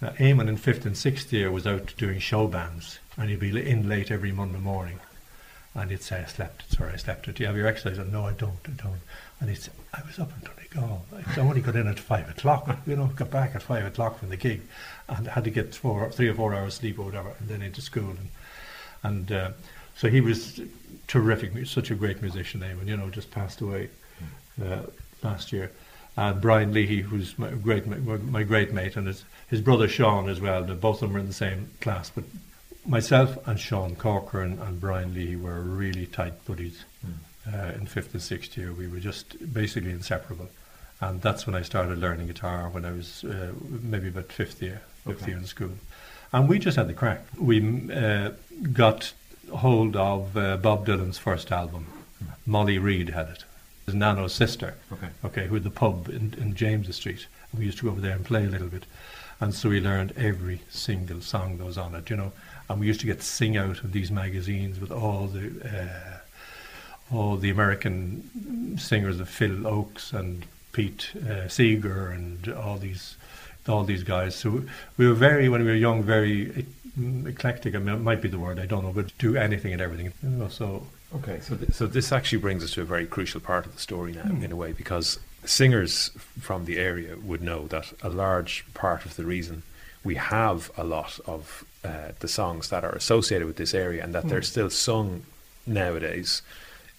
Uh, 0.00 0.10
Eamon 0.10 0.48
in 0.48 0.56
fifth 0.56 0.86
and 0.86 0.96
sixth 0.96 1.32
year 1.32 1.50
was 1.50 1.66
out 1.66 1.92
doing 1.96 2.20
show 2.20 2.46
bands, 2.46 3.00
and 3.16 3.28
he'd 3.28 3.40
be 3.40 3.68
in 3.68 3.88
late 3.88 4.10
every 4.10 4.32
Monday 4.32 4.58
morning. 4.60 5.00
And 5.78 5.90
he'd 5.92 6.02
say, 6.02 6.20
I 6.20 6.24
slept. 6.26 6.72
Sorry, 6.72 6.92
I 6.92 6.96
slept. 6.96 7.32
Do 7.32 7.42
you 7.42 7.46
have 7.46 7.56
your 7.56 7.68
exercise? 7.68 7.98
And, 7.98 8.12
no, 8.12 8.26
I 8.26 8.32
don't. 8.32 8.58
I 8.66 8.70
don't. 8.82 9.00
And 9.40 9.48
he'd 9.48 9.58
say, 9.58 9.70
I 9.94 10.02
was 10.04 10.18
up 10.18 10.32
until 10.34 10.52
I 10.58 10.74
go. 10.74 11.02
I 11.36 11.40
only 11.40 11.60
got 11.60 11.76
in 11.76 11.86
at 11.86 12.00
five 12.00 12.28
o'clock. 12.28 12.78
You 12.86 12.96
know, 12.96 13.06
got 13.06 13.30
back 13.30 13.54
at 13.54 13.62
five 13.62 13.86
o'clock 13.86 14.18
from 14.18 14.30
the 14.30 14.36
gig, 14.36 14.62
and 15.08 15.28
had 15.28 15.44
to 15.44 15.50
get 15.50 15.74
four, 15.74 16.10
three 16.10 16.28
or 16.28 16.34
four 16.34 16.52
hours 16.54 16.74
sleep 16.74 16.98
or 16.98 17.04
whatever, 17.04 17.32
and 17.38 17.48
then 17.48 17.62
into 17.62 17.80
school. 17.80 18.10
And, 18.10 18.28
and 19.04 19.32
uh, 19.32 19.50
so 19.96 20.08
he 20.08 20.20
was 20.20 20.60
terrific, 21.06 21.66
such 21.66 21.90
a 21.90 21.94
great 21.94 22.20
musician. 22.22 22.60
Eamon, 22.60 22.86
you 22.86 22.96
know, 22.96 23.08
just 23.10 23.30
passed 23.30 23.60
away 23.60 23.88
uh, 24.64 24.82
last 25.22 25.52
year. 25.52 25.70
And 26.16 26.40
Brian 26.40 26.72
Leahy, 26.72 27.00
who's 27.02 27.38
my 27.38 27.50
great 27.50 27.86
ma- 27.86 28.16
my 28.16 28.42
great 28.42 28.72
mate, 28.72 28.96
and 28.96 29.06
his 29.06 29.24
his 29.48 29.60
brother 29.60 29.86
Sean 29.86 30.28
as 30.28 30.40
well. 30.40 30.64
Both 30.64 30.96
of 30.96 31.00
them 31.00 31.12
were 31.12 31.20
in 31.20 31.28
the 31.28 31.32
same 31.32 31.70
class, 31.80 32.10
but 32.10 32.24
myself 32.88 33.36
and 33.46 33.58
Sean 33.60 33.94
Corcoran 33.96 34.58
and 34.60 34.80
Brian 34.80 35.14
Lee 35.14 35.36
were 35.36 35.60
really 35.60 36.06
tight 36.06 36.44
buddies. 36.46 36.84
Uh, 37.50 37.72
in 37.76 37.86
fifth 37.86 38.12
and 38.12 38.22
sixth 38.22 38.58
year, 38.58 38.72
we 38.72 38.86
were 38.86 38.98
just 38.98 39.52
basically 39.54 39.90
inseparable, 39.90 40.48
and 41.00 41.22
that's 41.22 41.46
when 41.46 41.54
I 41.56 41.62
started 41.62 41.98
learning 41.98 42.26
guitar. 42.26 42.68
When 42.68 42.84
I 42.84 42.92
was 42.92 43.24
uh, 43.24 43.52
maybe 43.82 44.08
about 44.08 44.30
fifth 44.30 44.60
year, 44.60 44.82
fifth 45.06 45.22
Okay. 45.22 45.30
year 45.30 45.38
in 45.38 45.46
school, 45.46 45.70
and 46.32 46.46
we 46.46 46.58
just 46.58 46.76
had 46.76 46.88
the 46.88 46.92
crack. 46.94 47.22
We 47.38 47.90
uh, 47.90 48.32
got 48.72 49.14
hold 49.50 49.96
of 49.96 50.36
uh, 50.36 50.58
Bob 50.58 50.86
Dylan's 50.86 51.16
first 51.16 51.50
album. 51.50 51.86
Molly 52.44 52.78
Reid 52.78 53.10
had 53.10 53.28
it. 53.30 53.44
His 53.86 53.94
Nano's 53.94 54.34
sister 54.34 54.74
Okay. 54.92 55.08
okay, 55.24 55.46
who 55.46 55.54
had 55.54 55.64
the 55.64 55.70
pub 55.70 56.08
in, 56.10 56.34
in 56.36 56.54
James 56.54 56.94
Street. 56.94 57.26
We 57.56 57.64
used 57.64 57.78
to 57.78 57.84
go 57.84 57.90
over 57.92 58.02
there 58.02 58.14
and 58.16 58.26
play 58.26 58.44
a 58.44 58.48
little 58.48 58.68
bit. 58.68 58.84
And 59.40 59.54
so 59.54 59.68
we 59.68 59.80
learned 59.80 60.12
every 60.16 60.62
single 60.68 61.20
song 61.20 61.58
that 61.58 61.64
was 61.64 61.78
on 61.78 61.94
it, 61.94 62.10
you 62.10 62.16
know. 62.16 62.32
And 62.68 62.80
we 62.80 62.86
used 62.86 63.00
to 63.00 63.06
get 63.06 63.22
sing 63.22 63.56
out 63.56 63.84
of 63.84 63.92
these 63.92 64.10
magazines 64.10 64.80
with 64.80 64.90
all 64.90 65.26
the 65.26 65.52
uh, 65.64 67.14
all 67.14 67.36
the 67.36 67.50
American 67.50 68.76
singers 68.78 69.20
of 69.20 69.28
Phil 69.28 69.64
Ochs 69.64 70.12
and 70.12 70.44
Pete 70.72 71.12
uh, 71.28 71.48
Seeger 71.48 72.08
and 72.08 72.48
all 72.48 72.76
these 72.76 73.16
all 73.68 73.84
these 73.84 74.02
guys. 74.02 74.34
So 74.34 74.64
we 74.96 75.06
were 75.06 75.14
very, 75.14 75.48
when 75.48 75.62
we 75.62 75.68
were 75.68 75.76
young, 75.76 76.02
very 76.02 76.66
eclectic. 77.26 77.74
I 77.74 77.78
mean, 77.78 77.94
it 77.94 78.00
might 78.00 78.20
be 78.20 78.28
the 78.28 78.38
word 78.38 78.58
I 78.58 78.66
don't 78.66 78.84
know, 78.84 78.92
but 78.92 79.16
do 79.18 79.36
anything 79.36 79.72
and 79.72 79.80
everything. 79.80 80.12
You 80.22 80.28
know, 80.30 80.48
so 80.48 80.86
Okay, 81.14 81.40
so 81.40 81.56
th- 81.56 81.72
so 81.72 81.86
this 81.86 82.12
actually 82.12 82.38
brings 82.38 82.62
us 82.62 82.72
to 82.72 82.82
a 82.82 82.84
very 82.84 83.06
crucial 83.06 83.40
part 83.40 83.64
of 83.64 83.74
the 83.74 83.80
story 83.80 84.12
now, 84.12 84.24
in 84.24 84.52
a 84.52 84.56
way, 84.56 84.72
because 84.72 85.18
singers 85.44 86.10
from 86.40 86.64
the 86.64 86.78
area 86.78 87.16
would 87.22 87.42
know 87.42 87.66
that 87.68 87.92
a 88.02 88.08
large 88.08 88.64
part 88.74 89.04
of 89.04 89.16
the 89.16 89.24
reason 89.24 89.62
we 90.04 90.14
have 90.14 90.70
a 90.76 90.84
lot 90.84 91.18
of 91.26 91.64
uh, 91.84 92.12
the 92.20 92.28
songs 92.28 92.70
that 92.70 92.84
are 92.84 92.92
associated 92.92 93.46
with 93.46 93.56
this 93.56 93.74
area 93.74 94.02
and 94.02 94.14
that 94.14 94.28
they're 94.28 94.42
still 94.42 94.70
sung 94.70 95.22
nowadays 95.66 96.42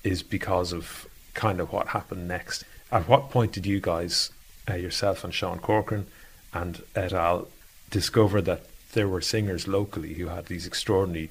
is 0.04 0.24
because 0.24 0.72
of 0.74 1.08
kind 1.34 1.60
of 1.60 1.72
what 1.72 1.88
happened 1.88 2.28
next. 2.28 2.64
At 2.92 3.08
what 3.08 3.30
point 3.30 3.52
did 3.52 3.66
you 3.66 3.80
guys, 3.80 4.32
uh, 4.70 4.76
yourself 4.76 5.24
and 5.24 5.34
Sean 5.34 5.60
Corcoran 5.60 6.08
and 6.54 6.82
et 6.96 7.14
al., 7.14 7.48
discover 7.90 8.42
that 8.42 8.66
there 8.94 9.08
were 9.08 9.22
singers 9.22 9.68
locally 9.68 10.16
who 10.16 10.28
had 10.28 10.48
these 10.48 10.68
extraordinary 10.68 11.30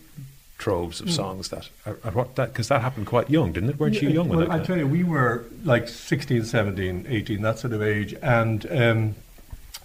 troves 0.59 1.01
of 1.01 1.09
songs 1.09 1.51
that 1.51 1.69
at 1.87 2.05
at 2.05 2.15
what 2.17 2.35
that 2.35 2.53
because 2.53 2.67
that 2.67 2.81
happened 2.81 3.07
quite 3.07 3.31
young 3.31 3.53
didn't 3.53 3.71
it 3.71 3.79
weren't 3.79 4.03
you 4.03 4.09
Yeah, 4.09 4.15
young 4.15 4.29
when 4.29 4.39
well, 4.39 4.49
that 4.49 4.61
I 4.61 4.65
tell 4.65 4.79
you, 4.79 4.87
we 4.87 5.05
were 5.05 5.45
like 5.65 5.89
16, 5.89 6.45
17, 6.45 7.07
18, 7.09 7.43
that 7.43 7.59
sort 7.59 7.73
of 7.73 7.83
age. 7.83 8.15
And 8.23 8.67
um, 8.71 9.15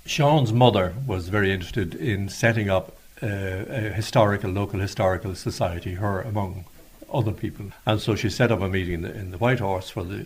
Sean's 0.06 0.54
mother 0.54 0.94
was 1.06 1.30
very 1.30 1.52
interested 1.52 1.96
in 1.96 2.30
setting 2.30 2.70
up 2.70 2.98
uh, 3.22 3.28
a 3.28 3.80
historical, 3.94 4.52
local 4.52 4.80
historical 4.80 5.36
society, 5.36 5.96
her 5.96 6.22
among 6.22 6.66
other 7.14 7.32
people. 7.32 7.68
And 7.86 8.02
so 8.02 8.16
she 8.16 8.30
set 8.30 8.52
up 8.52 8.62
a 8.62 8.70
meeting 8.70 8.96
in 8.96 9.02
the, 9.04 9.14
in 9.14 9.32
the 9.32 9.38
White 9.38 9.60
Horse 9.60 9.90
for 9.90 10.04
the 10.04 10.26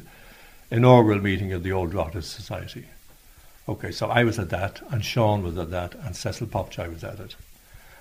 inaugural 0.72 1.20
meeting 1.20 1.52
of 1.54 1.64
the 1.64 1.72
Old 1.72 1.92
Drogheda 1.92 2.22
Society. 2.22 2.86
Okay, 3.70 3.92
so 3.92 4.08
I 4.08 4.24
was 4.24 4.40
at 4.40 4.50
that, 4.52 4.82
and 4.92 5.04
Sean 5.04 5.44
was 5.44 5.58
at 5.58 5.72
that, 5.72 5.94
and 5.96 6.16
Cecil 6.16 6.48
Popchai 6.48 6.92
was 6.92 7.04
at 7.04 7.20
it. 7.20 7.36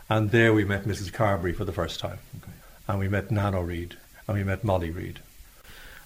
And 0.09 0.31
there 0.31 0.53
we 0.53 0.65
met 0.65 0.85
Mrs. 0.85 1.13
Carberry 1.13 1.53
for 1.53 1.65
the 1.65 1.73
first 1.73 1.99
time. 1.99 2.19
Okay. 2.39 2.53
And 2.89 2.99
we 2.99 3.09
met 3.09 3.31
Nano 3.31 3.61
Reid, 3.61 3.97
and 4.29 4.37
we 4.37 4.45
met 4.45 4.63
Molly 4.63 4.91
Reid. 4.91 5.21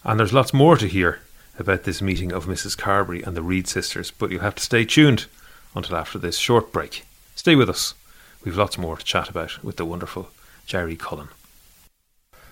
And 0.04 0.18
there's 0.18 0.32
lots 0.32 0.54
more 0.54 0.76
to 0.78 0.86
hear 0.86 1.20
about 1.58 1.84
this 1.84 2.00
meeting 2.00 2.32
of 2.32 2.46
Mrs. 2.46 2.76
Carberry 2.76 3.22
and 3.22 3.36
the 3.36 3.42
Reid 3.42 3.68
sisters, 3.68 4.10
but 4.10 4.30
you'll 4.30 4.40
have 4.40 4.54
to 4.54 4.62
stay 4.62 4.86
tuned 4.86 5.26
until 5.74 5.96
after 5.96 6.18
this 6.18 6.38
short 6.38 6.72
break. 6.72 7.04
Stay 7.34 7.54
with 7.54 7.68
us. 7.68 7.94
We've 8.42 8.56
lots 8.56 8.78
more 8.78 8.96
to 8.96 9.04
chat 9.04 9.28
about 9.28 9.62
with 9.62 9.76
the 9.76 9.84
wonderful 9.84 10.30
Jerry 10.66 10.96
Cullen. 10.96 11.28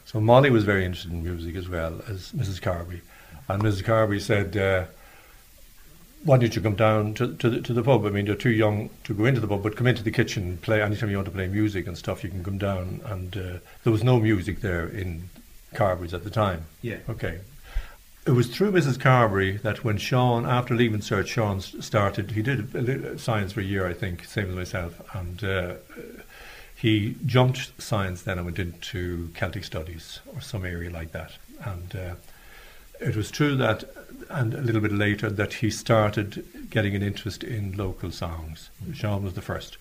So 0.04 0.20
Molly 0.20 0.50
was 0.50 0.64
very 0.64 0.84
interested 0.84 1.12
in 1.12 1.22
music 1.22 1.56
as 1.56 1.68
well 1.68 2.02
as 2.08 2.32
Mrs. 2.32 2.60
Carberry. 2.60 3.00
And 3.48 3.62
Mrs. 3.62 3.84
Carberry 3.84 4.20
said, 4.20 4.56
uh, 4.56 4.84
why 6.25 6.37
don't 6.37 6.54
you 6.54 6.62
come 6.62 6.75
down 6.75 7.14
to, 7.14 7.34
to, 7.34 7.50
the, 7.50 7.60
to 7.62 7.72
the 7.72 7.82
pub? 7.82 8.04
I 8.04 8.10
mean, 8.10 8.26
you're 8.26 8.34
too 8.34 8.50
young 8.50 8.90
to 9.04 9.14
go 9.14 9.25
into 9.25 9.40
the 9.40 9.48
pub, 9.48 9.62
but 9.62 9.76
come 9.76 9.87
into 9.87 10.02
the 10.02 10.10
kitchen 10.10 10.42
and 10.44 10.62
play. 10.62 10.82
Anytime 10.82 11.10
you 11.10 11.16
want 11.16 11.26
to 11.26 11.32
play 11.32 11.46
music 11.46 11.87
and 11.87 11.96
stuff, 11.96 12.25
you 12.25 12.30
can 12.30 12.44
come 12.44 12.58
down. 12.58 13.00
And 13.04 13.37
uh, 13.37 13.58
there 13.84 13.92
was 13.92 14.04
no 14.04 14.18
music 14.18 14.60
there 14.60 14.87
in 14.87 15.28
Carberry's 15.75 16.14
at 16.14 16.25
the 16.25 16.30
time. 16.30 16.66
Yeah. 16.82 16.98
Okay. 17.08 17.40
It 18.26 18.32
was 18.32 18.48
through 18.48 18.72
Mrs. 18.72 19.00
Carberry 19.00 19.56
that 19.58 19.84
when 19.84 19.96
Sean, 19.96 20.44
after 20.44 20.75
leaving 20.75 21.00
Cert, 21.00 21.28
Sean 21.28 21.60
started, 21.60 22.32
he 22.32 22.42
did 22.42 22.75
a, 22.75 23.12
a 23.12 23.18
science 23.18 23.52
for 23.52 23.60
a 23.60 23.64
year, 23.64 23.87
I 23.87 23.94
think, 23.94 24.25
same 24.25 24.50
as 24.50 24.54
myself. 24.54 25.00
And 25.16 25.42
uh, 25.42 25.75
he 26.76 27.16
jumped 27.25 27.80
science 27.80 28.22
then 28.22 28.38
and 28.38 28.44
went 28.44 28.58
into 28.58 29.30
Celtic 29.34 29.64
studies 29.64 30.20
or 30.34 30.40
some 30.40 30.64
area 30.64 30.90
like 30.90 31.12
that. 31.12 31.32
And 31.64 31.96
uh, 31.96 32.14
it 33.00 33.16
was 33.16 33.30
true 33.30 33.56
that, 33.56 33.84
and 34.30 34.54
a 34.54 34.60
little 34.60 34.80
bit 34.80 34.92
later, 34.92 35.30
that 35.30 35.54
he 35.54 35.70
started 35.70 36.46
getting 36.70 36.94
an 36.94 37.02
interest 37.02 37.44
in 37.44 37.76
local 37.76 38.10
songs. 38.10 38.70
Sean 38.94 39.22
was 39.22 39.34
the 39.34 39.42
first. 39.42 39.76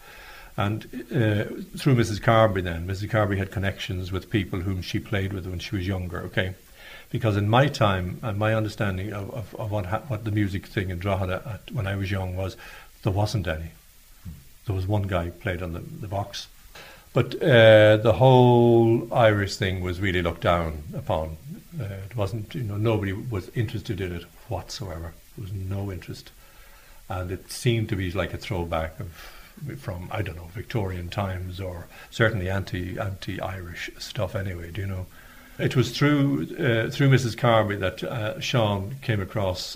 And 0.55 0.85
uh, 1.11 1.45
through 1.77 1.95
Mrs. 1.95 2.21
Carberry, 2.21 2.61
then, 2.61 2.87
Mrs. 2.87 3.09
Carberry 3.09 3.37
had 3.37 3.51
connections 3.51 4.11
with 4.11 4.29
people 4.29 4.61
whom 4.61 4.81
she 4.81 4.99
played 4.99 5.31
with 5.31 5.45
when 5.45 5.59
she 5.59 5.75
was 5.75 5.87
younger, 5.87 6.19
okay? 6.21 6.55
Because 7.09 7.37
in 7.37 7.47
my 7.47 7.67
time, 7.67 8.19
and 8.23 8.39
my 8.39 8.55
understanding 8.55 9.13
of, 9.13 9.29
of, 9.31 9.55
of 9.55 9.71
what, 9.71 9.85
ha- 9.85 10.01
what 10.07 10.25
the 10.25 10.31
music 10.31 10.65
thing 10.65 10.89
in 10.89 10.97
Drogheda 10.97 11.43
at, 11.45 11.71
when 11.71 11.85
I 11.85 11.95
was 11.95 12.09
young 12.09 12.35
was, 12.35 12.57
there 13.03 13.13
wasn't 13.13 13.47
any. 13.47 13.71
There 14.65 14.75
was 14.75 14.87
one 14.87 15.03
guy 15.03 15.25
who 15.25 15.31
played 15.31 15.61
on 15.61 15.73
the, 15.73 15.79
the 15.79 16.07
box. 16.07 16.47
But 17.17 17.33
uh, 17.41 17.97
the 17.97 18.13
whole 18.13 19.11
Irish 19.11 19.55
thing 19.55 19.81
was 19.81 19.99
really 19.99 20.21
looked 20.21 20.41
down 20.41 20.83
upon. 20.95 21.37
Uh, 21.81 21.85
it 22.07 22.15
wasn't, 22.15 22.53
you 22.53 22.61
know, 22.61 22.77
nobody 22.77 23.11
was 23.11 23.49
interested 23.55 23.99
in 24.01 24.17
it 24.17 24.25
whatsoever. 24.49 25.13
There 25.35 25.41
was 25.41 25.51
no 25.51 25.91
interest. 25.91 26.29
And 27.09 27.31
it 27.31 27.51
seemed 27.51 27.89
to 27.89 27.95
be 27.95 28.11
like 28.11 28.35
a 28.35 28.37
throwback 28.37 28.99
of 28.99 29.09
from 29.79 30.09
I 30.11 30.21
don't 30.21 30.35
know 30.35 30.51
Victorian 30.53 31.09
times 31.09 31.59
or 31.59 31.87
certainly 32.11 32.51
anti 32.51 32.99
anti 32.99 33.41
Irish 33.41 33.89
stuff 33.97 34.35
anyway. 34.35 34.69
Do 34.69 34.81
you 34.81 34.87
know? 34.87 35.07
It 35.57 35.75
was 35.75 35.97
through 35.97 36.43
uh, 36.51 36.91
through 36.91 37.09
Mrs. 37.09 37.35
Carberry 37.35 37.77
that 37.77 38.03
uh, 38.03 38.39
Sean 38.39 38.97
came 39.01 39.21
across. 39.21 39.75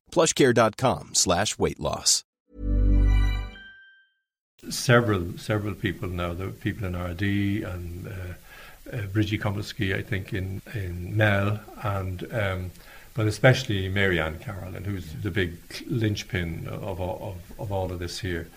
plushcare.com 0.11 1.11
slash 1.13 1.57
weight 1.57 1.79
loss. 1.79 2.23
several 4.69 5.37
several 5.37 5.73
people 5.73 6.09
now. 6.09 6.33
The 6.33 6.47
people 6.47 6.85
in 6.85 6.95
RD 6.95 7.21
and 7.63 8.07
uh, 8.07 8.95
uh, 8.95 9.01
Bridgie 9.07 9.41
I 9.43 10.01
think 10.01 10.33
in 10.33 10.61
in 10.73 11.15
Mel, 11.17 11.59
and 11.83 12.27
um, 12.33 12.71
but 13.13 13.27
especially 13.27 13.89
Marianne 13.89 14.39
Carolyn, 14.39 14.83
who's 14.83 15.13
the 15.13 15.31
big 15.31 15.57
linchpin 15.87 16.67
of 16.67 17.01
of, 17.01 17.37
of 17.59 17.71
all 17.71 17.91
of 17.91 17.99
this 17.99 18.19
here. 18.19 18.47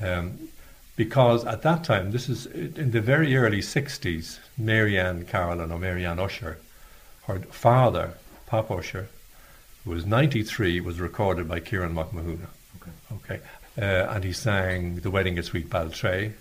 Um, 0.00 0.48
because 0.94 1.44
at 1.46 1.62
that 1.62 1.84
time, 1.84 2.10
this 2.10 2.28
is 2.28 2.44
in 2.46 2.90
the 2.90 3.00
very 3.00 3.34
early 3.34 3.60
60s, 3.60 4.38
Marianne 4.58 5.24
Carolyn 5.24 5.72
or 5.72 5.78
Marianne 5.78 6.18
Usher, 6.18 6.58
her 7.26 7.38
father, 7.38 8.14
Pop 8.46 8.70
Usher, 8.70 9.08
who 9.84 9.90
was 9.90 10.06
93, 10.06 10.80
was 10.80 11.00
recorded 11.00 11.48
by 11.48 11.60
Ciarán 11.60 11.94
Mac 11.94 12.10
Mathúna. 12.10 12.46
Okay. 12.80 12.90
okay. 13.14 13.40
Uh, 13.80 14.12
and 14.12 14.24
he 14.24 14.32
sang 14.32 14.96
The 14.96 15.10
Wedding 15.10 15.38
at 15.38 15.46
Sweet 15.46 15.70
Baltray. 15.70 16.32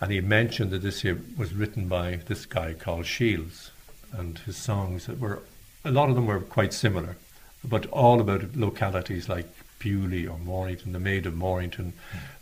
And 0.00 0.10
he 0.10 0.20
mentioned 0.20 0.70
that 0.70 0.82
this 0.82 1.04
year 1.04 1.20
was 1.36 1.54
written 1.54 1.86
by 1.86 2.20
this 2.26 2.46
guy 2.46 2.74
called 2.74 3.06
Shields. 3.06 3.70
And 4.12 4.38
his 4.38 4.56
songs 4.56 5.06
that 5.06 5.20
were, 5.20 5.42
a 5.84 5.90
lot 5.90 6.08
of 6.08 6.14
them 6.14 6.26
were 6.26 6.40
quite 6.40 6.72
similar, 6.72 7.16
but 7.62 7.86
all 7.86 8.20
about 8.20 8.56
localities 8.56 9.28
like 9.28 9.46
Beaulieu 9.78 10.30
or 10.30 10.38
Mornington, 10.38 10.92
the 10.92 10.98
Maid 10.98 11.26
of 11.26 11.34
Mornington, 11.34 11.92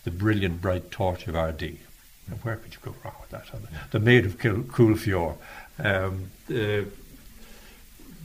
the 0.04 0.10
brilliant 0.10 0.60
bright 0.60 0.90
torch 0.90 1.26
of 1.26 1.34
RD. 1.34 1.78
Now, 2.28 2.36
where 2.42 2.56
could 2.56 2.74
you 2.74 2.80
go 2.82 2.94
wrong 3.04 3.14
with 3.20 3.30
that? 3.30 3.50
The 3.90 4.00
Maid 4.00 4.26
of 4.26 4.38
Kil- 4.38 4.64
Coolfiore, 4.64 5.36
um, 5.78 6.30
uh, 6.50 6.84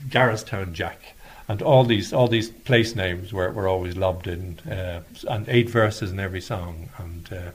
Garristown 0.10 0.74
Jack, 0.74 1.16
and 1.48 1.62
all 1.62 1.84
these 1.84 2.14
all 2.14 2.28
these 2.28 2.50
place 2.50 2.96
names 2.96 3.34
were, 3.34 3.52
were 3.52 3.68
always 3.68 3.98
lobbed 3.98 4.28
in, 4.28 4.60
uh, 4.60 5.02
and 5.30 5.48
eight 5.50 5.70
verses 5.70 6.12
in 6.12 6.20
every 6.20 6.42
song. 6.42 6.90
And 6.98 7.32
uh, 7.34 7.52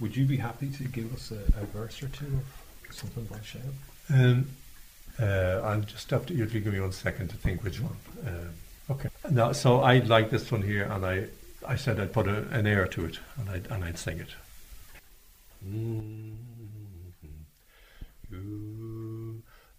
would 0.00 0.16
you 0.16 0.24
be 0.24 0.36
happy 0.36 0.70
to 0.70 0.84
give 0.84 1.12
us 1.14 1.30
a, 1.30 1.60
a 1.60 1.64
verse 1.66 2.02
or 2.02 2.08
two 2.08 2.26
of 2.88 2.94
something 2.94 3.24
by 3.24 3.40
Shane? 3.42 3.62
Um, 4.12 4.48
uh, 5.20 5.60
I'll 5.64 5.80
just 5.80 6.10
have 6.10 6.26
to 6.26 6.34
you 6.34 6.46
give 6.46 6.66
me 6.66 6.80
one 6.80 6.92
second 6.92 7.28
to 7.28 7.36
think 7.36 7.62
which 7.62 7.80
one. 7.80 7.96
Uh, 8.26 8.92
okay. 8.92 9.08
Now, 9.30 9.52
so 9.52 9.80
I 9.80 9.98
like 10.00 10.30
this 10.30 10.50
one 10.50 10.62
here, 10.62 10.84
and 10.90 11.06
I 11.06 11.26
I 11.66 11.76
said 11.76 12.00
I'd 12.00 12.12
put 12.12 12.28
a, 12.28 12.46
an 12.50 12.66
air 12.66 12.86
to 12.86 13.04
it, 13.04 13.18
and 13.38 13.48
I'd 13.48 13.66
and 13.70 13.84
I'd 13.84 13.98
sing 13.98 14.18
it. 14.18 14.30
Mm-hmm. 15.64 16.32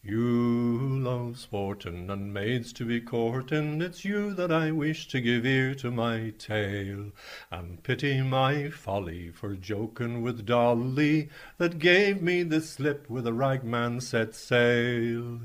You, 0.10 1.02
love 1.02 1.38
sportin' 1.38 2.10
and 2.10 2.34
maids 2.34 2.72
to 2.74 2.86
be 2.86 3.02
courtin', 3.02 3.82
it's 3.82 4.06
you 4.06 4.34
that 4.36 4.54
I 4.54 4.72
wish 4.72 5.10
to 5.10 5.20
give 5.20 5.46
ear 5.46 5.76
to 5.76 5.92
my 5.92 6.32
tale, 6.38 7.12
and 7.52 7.84
pity 7.84 8.22
my 8.22 8.70
folly 8.70 9.32
for 9.32 9.58
jokin' 9.58 10.22
with 10.22 10.46
Dolly 10.46 11.28
that 11.58 11.80
gave 11.80 12.22
me 12.22 12.44
the 12.44 12.62
slip 12.62 13.10
with 13.10 13.28
a 13.28 13.34
ragman 13.34 14.00
set 14.00 14.34
sail. 14.34 15.42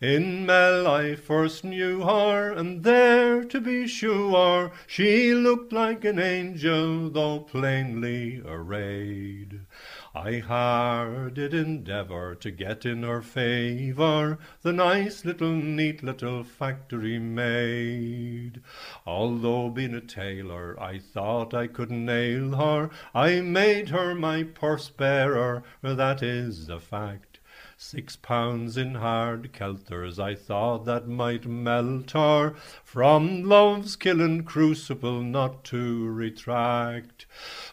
In 0.00 0.46
Mel 0.46 0.86
I 0.86 1.16
first 1.16 1.64
knew 1.64 2.02
her, 2.02 2.52
and 2.52 2.84
there 2.84 3.42
to 3.42 3.60
be 3.60 3.88
sure 3.88 4.70
she 4.86 5.34
looked 5.34 5.72
like 5.72 6.04
an 6.04 6.20
angel, 6.20 7.10
though 7.10 7.40
plainly 7.40 8.40
arrayed. 8.46 9.62
I 10.14 10.38
hard 10.38 11.34
did 11.34 11.52
endeavour 11.52 12.36
to 12.36 12.50
get 12.52 12.86
in 12.86 13.02
her 13.02 13.22
favour, 13.22 14.38
the 14.62 14.72
nice 14.72 15.24
little 15.24 15.52
neat 15.52 16.04
little 16.04 16.44
factory 16.44 17.18
maid. 17.18 18.60
Although 19.04 19.70
being 19.70 19.94
a 19.94 20.00
tailor 20.00 20.80
I 20.80 20.98
thought 21.00 21.54
I 21.54 21.66
could 21.66 21.90
nail 21.90 22.54
her, 22.54 22.90
I 23.12 23.40
made 23.40 23.88
her 23.88 24.14
my 24.14 24.44
purse 24.44 24.90
bearer, 24.90 25.64
that 25.82 26.22
is 26.22 26.68
a 26.68 26.78
fact. 26.78 27.27
Six 27.80 28.16
pounds 28.16 28.76
in 28.76 28.96
hard 28.96 29.52
kelters 29.52 30.18
I 30.18 30.34
thought 30.34 30.84
that 30.86 31.06
might 31.06 31.46
melt 31.46 32.10
her 32.10 32.56
from 32.82 33.44
love's 33.44 33.94
killing 33.94 34.42
crucible 34.42 35.22
not 35.22 35.62
to 35.66 36.08
retract. 36.08 37.26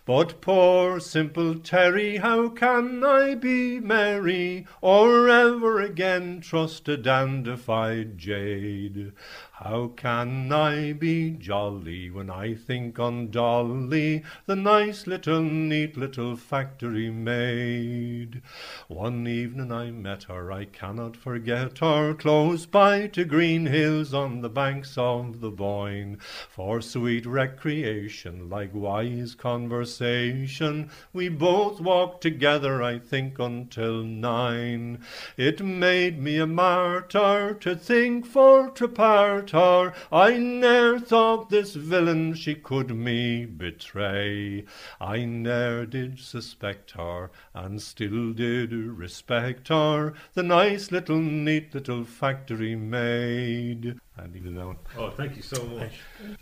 But 0.06 0.42
poor 0.42 1.00
simple 1.00 1.56
Terry, 1.56 2.18
how 2.18 2.50
can 2.50 3.04
I 3.04 3.34
be 3.34 3.80
merry 3.80 4.68
or 4.80 5.28
ever 5.28 5.82
again 5.82 6.40
trust 6.40 6.88
a 6.88 6.98
dandified 6.98 8.20
jade? 8.20 9.12
How 9.54 9.88
can 9.96 10.52
I 10.52 10.92
be 10.92 11.32
jolly 11.32 12.12
when 12.12 12.30
I 12.30 12.54
think 12.54 13.00
on 13.00 13.32
Dolly, 13.32 14.22
the 14.46 14.56
nice 14.56 15.08
little 15.08 15.42
neat 15.42 15.96
little 15.96 16.36
factory 16.36 17.10
maid? 17.10 18.42
One 18.90 19.26
evening 19.28 19.72
I 19.72 19.92
met 20.02 20.24
her, 20.24 20.52
I 20.52 20.66
cannot 20.66 21.16
forget 21.16 21.80
her, 21.80 22.14
close 22.14 22.66
by 22.66 23.08
to 23.08 23.26
Green 23.26 23.66
Hills 23.66 24.14
on 24.14 24.42
the 24.42 24.50
banks 24.50 24.98
of 24.98 25.42
the 25.42 25.52
Boyne, 25.52 26.18
for 26.50 26.82
sweet 26.82 27.26
recreation, 27.26 28.50
like 28.50 28.74
wise 28.74 29.36
conversation. 29.36 30.90
We 31.14 31.30
both 31.30 31.80
walked 31.80 32.22
together, 32.22 32.82
I 32.82 33.00
think, 33.00 33.40
until 33.40 34.04
nine. 34.04 35.00
It 35.38 35.64
made 35.64 36.22
me 36.22 36.38
a 36.38 36.48
martyr 36.48 37.54
to 37.62 37.76
think 37.76 38.26
for 38.26 38.70
to 38.72 38.88
part 38.88 39.52
her. 39.52 39.94
I 40.12 40.38
ne'er 40.38 41.00
thought 41.00 41.50
this 41.50 41.76
villain 41.76 42.34
she 42.34 42.56
could 42.56 42.96
me 42.96 43.46
betray. 43.46 44.66
I 45.00 45.26
ne'er 45.26 45.86
did 45.86 46.20
suspect 46.20 46.92
her, 46.92 47.32
and 47.54 47.82
still 47.82 48.34
did 48.34 48.74
respect 48.74 49.68
her, 49.70 49.85
the 50.34 50.44
nice 50.44 50.92
little 50.92 51.18
neat 51.20 51.74
little 51.74 52.04
factory 52.04 52.76
maid. 52.76 53.96
I 54.18 54.26
leave 54.28 54.46
it 54.46 54.56
alone. 54.56 54.78
Oh, 54.98 55.10
thank 55.10 55.36
you 55.36 55.42
so 55.42 55.64
much. 55.66 55.94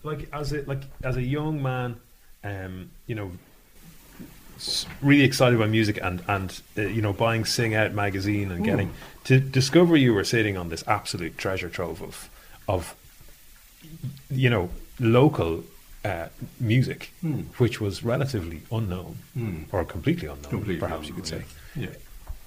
Like 0.04 0.28
as 0.34 0.52
a 0.54 0.62
like 0.64 0.84
as 1.04 1.18
a 1.18 1.22
young 1.22 1.62
man, 1.62 1.96
um, 2.44 2.92
you 3.08 3.16
know, 3.16 3.32
really 5.02 5.24
excited 5.24 5.58
by 5.60 5.66
music 5.68 6.00
and 6.02 6.22
and 6.28 6.62
uh, 6.78 6.82
you 6.82 7.02
know 7.02 7.14
buying 7.14 7.46
Sing 7.46 7.74
Out 7.76 7.94
magazine 7.94 8.52
and 8.52 8.64
getting 8.64 8.92
to 9.26 9.40
discover 9.40 9.96
you 9.98 10.14
were 10.14 10.24
sitting 10.24 10.58
on 10.58 10.70
this 10.70 10.84
absolute 10.88 11.38
treasure 11.38 11.70
trove 11.70 12.02
of 12.02 12.30
of 12.68 12.96
you 14.30 14.50
know 14.50 14.70
local 15.00 15.64
uh, 16.06 16.28
music, 16.60 17.12
which 17.58 17.80
was 17.82 18.04
relatively 18.04 18.62
unknown 18.72 19.16
or 19.72 19.84
completely 19.86 20.28
unknown, 20.28 20.50
Completely 20.52 20.78
perhaps 20.80 21.08
you 21.08 21.14
could 21.14 21.26
say. 21.28 21.44
unknown, 21.76 21.90
Yeah. 21.94 21.96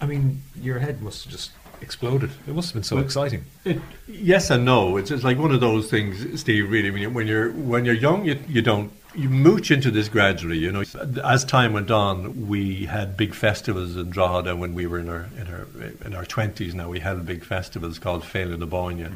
I 0.01 0.07
mean, 0.07 0.43
your 0.61 0.79
head 0.79 1.03
must 1.03 1.25
have 1.25 1.33
just 1.33 1.51
exploded. 1.81 2.31
It 2.47 2.55
must 2.55 2.69
have 2.69 2.75
been 2.75 2.83
so 2.83 2.97
Well, 2.97 3.05
exciting. 3.05 3.45
It, 3.65 3.81
yes 4.07 4.51
and 4.51 4.65
no. 4.65 4.97
It's, 4.97 5.11
it's 5.11 5.25
like 5.25 5.39
one 5.39 5.53
of 5.53 5.61
those 5.61 5.91
things, 5.91 6.41
Steve. 6.41 6.71
Really, 6.71 6.91
when, 6.91 7.03
you, 7.03 7.11
when 7.11 7.27
you're 7.27 7.53
when 7.53 7.85
you're 7.85 7.95
young, 7.95 8.25
you, 8.25 8.39
you 8.49 8.63
don't 8.63 8.93
you 9.15 9.29
mooch 9.29 9.71
into 9.71 9.91
this 9.91 10.09
gradually. 10.09 10.59
You 10.59 10.73
know, 10.73 10.85
as 11.25 11.45
time 11.45 11.73
went 11.73 11.91
on, 11.91 12.49
we 12.49 12.87
had 12.87 13.17
big 13.17 13.35
festivals 13.35 13.97
in 13.97 14.11
Drogheda 14.11 14.57
when 14.57 14.75
we 14.75 14.87
were 14.87 14.99
in 14.99 15.09
our 15.09 15.29
in 15.39 15.49
our 15.49 15.67
in 16.05 16.15
our 16.15 16.25
twenties. 16.25 16.75
Now 16.75 16.89
we 16.89 17.01
held 17.01 17.25
big 17.27 17.45
festivals 17.45 17.99
called 17.99 18.25
Failure 18.25 18.57
the 18.57 18.67
Boyne, 18.67 18.99
mm. 18.99 19.15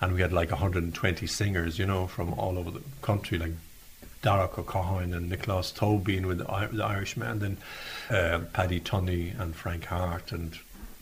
and 0.00 0.12
we 0.12 0.20
had 0.20 0.32
like 0.32 0.50
120 0.50 1.26
singers. 1.26 1.78
You 1.78 1.86
know, 1.86 2.06
from 2.06 2.34
all 2.34 2.58
over 2.58 2.70
the 2.70 2.82
country, 3.00 3.38
like 3.38 3.52
Darach 4.22 4.54
Ó 4.54 4.64
Catháin 4.64 5.14
and 5.14 5.28
Nicholas 5.28 5.72
Tobin 5.72 6.26
with 6.26 6.38
the, 6.38 6.50
Irishman, 6.50 7.40
then 7.40 7.56
uh, 8.10 8.40
Paddy 8.52 8.80
Tunney 8.80 9.38
and 9.38 9.54
Frank 9.54 9.86
Harte 9.86 10.32
and 10.32 10.58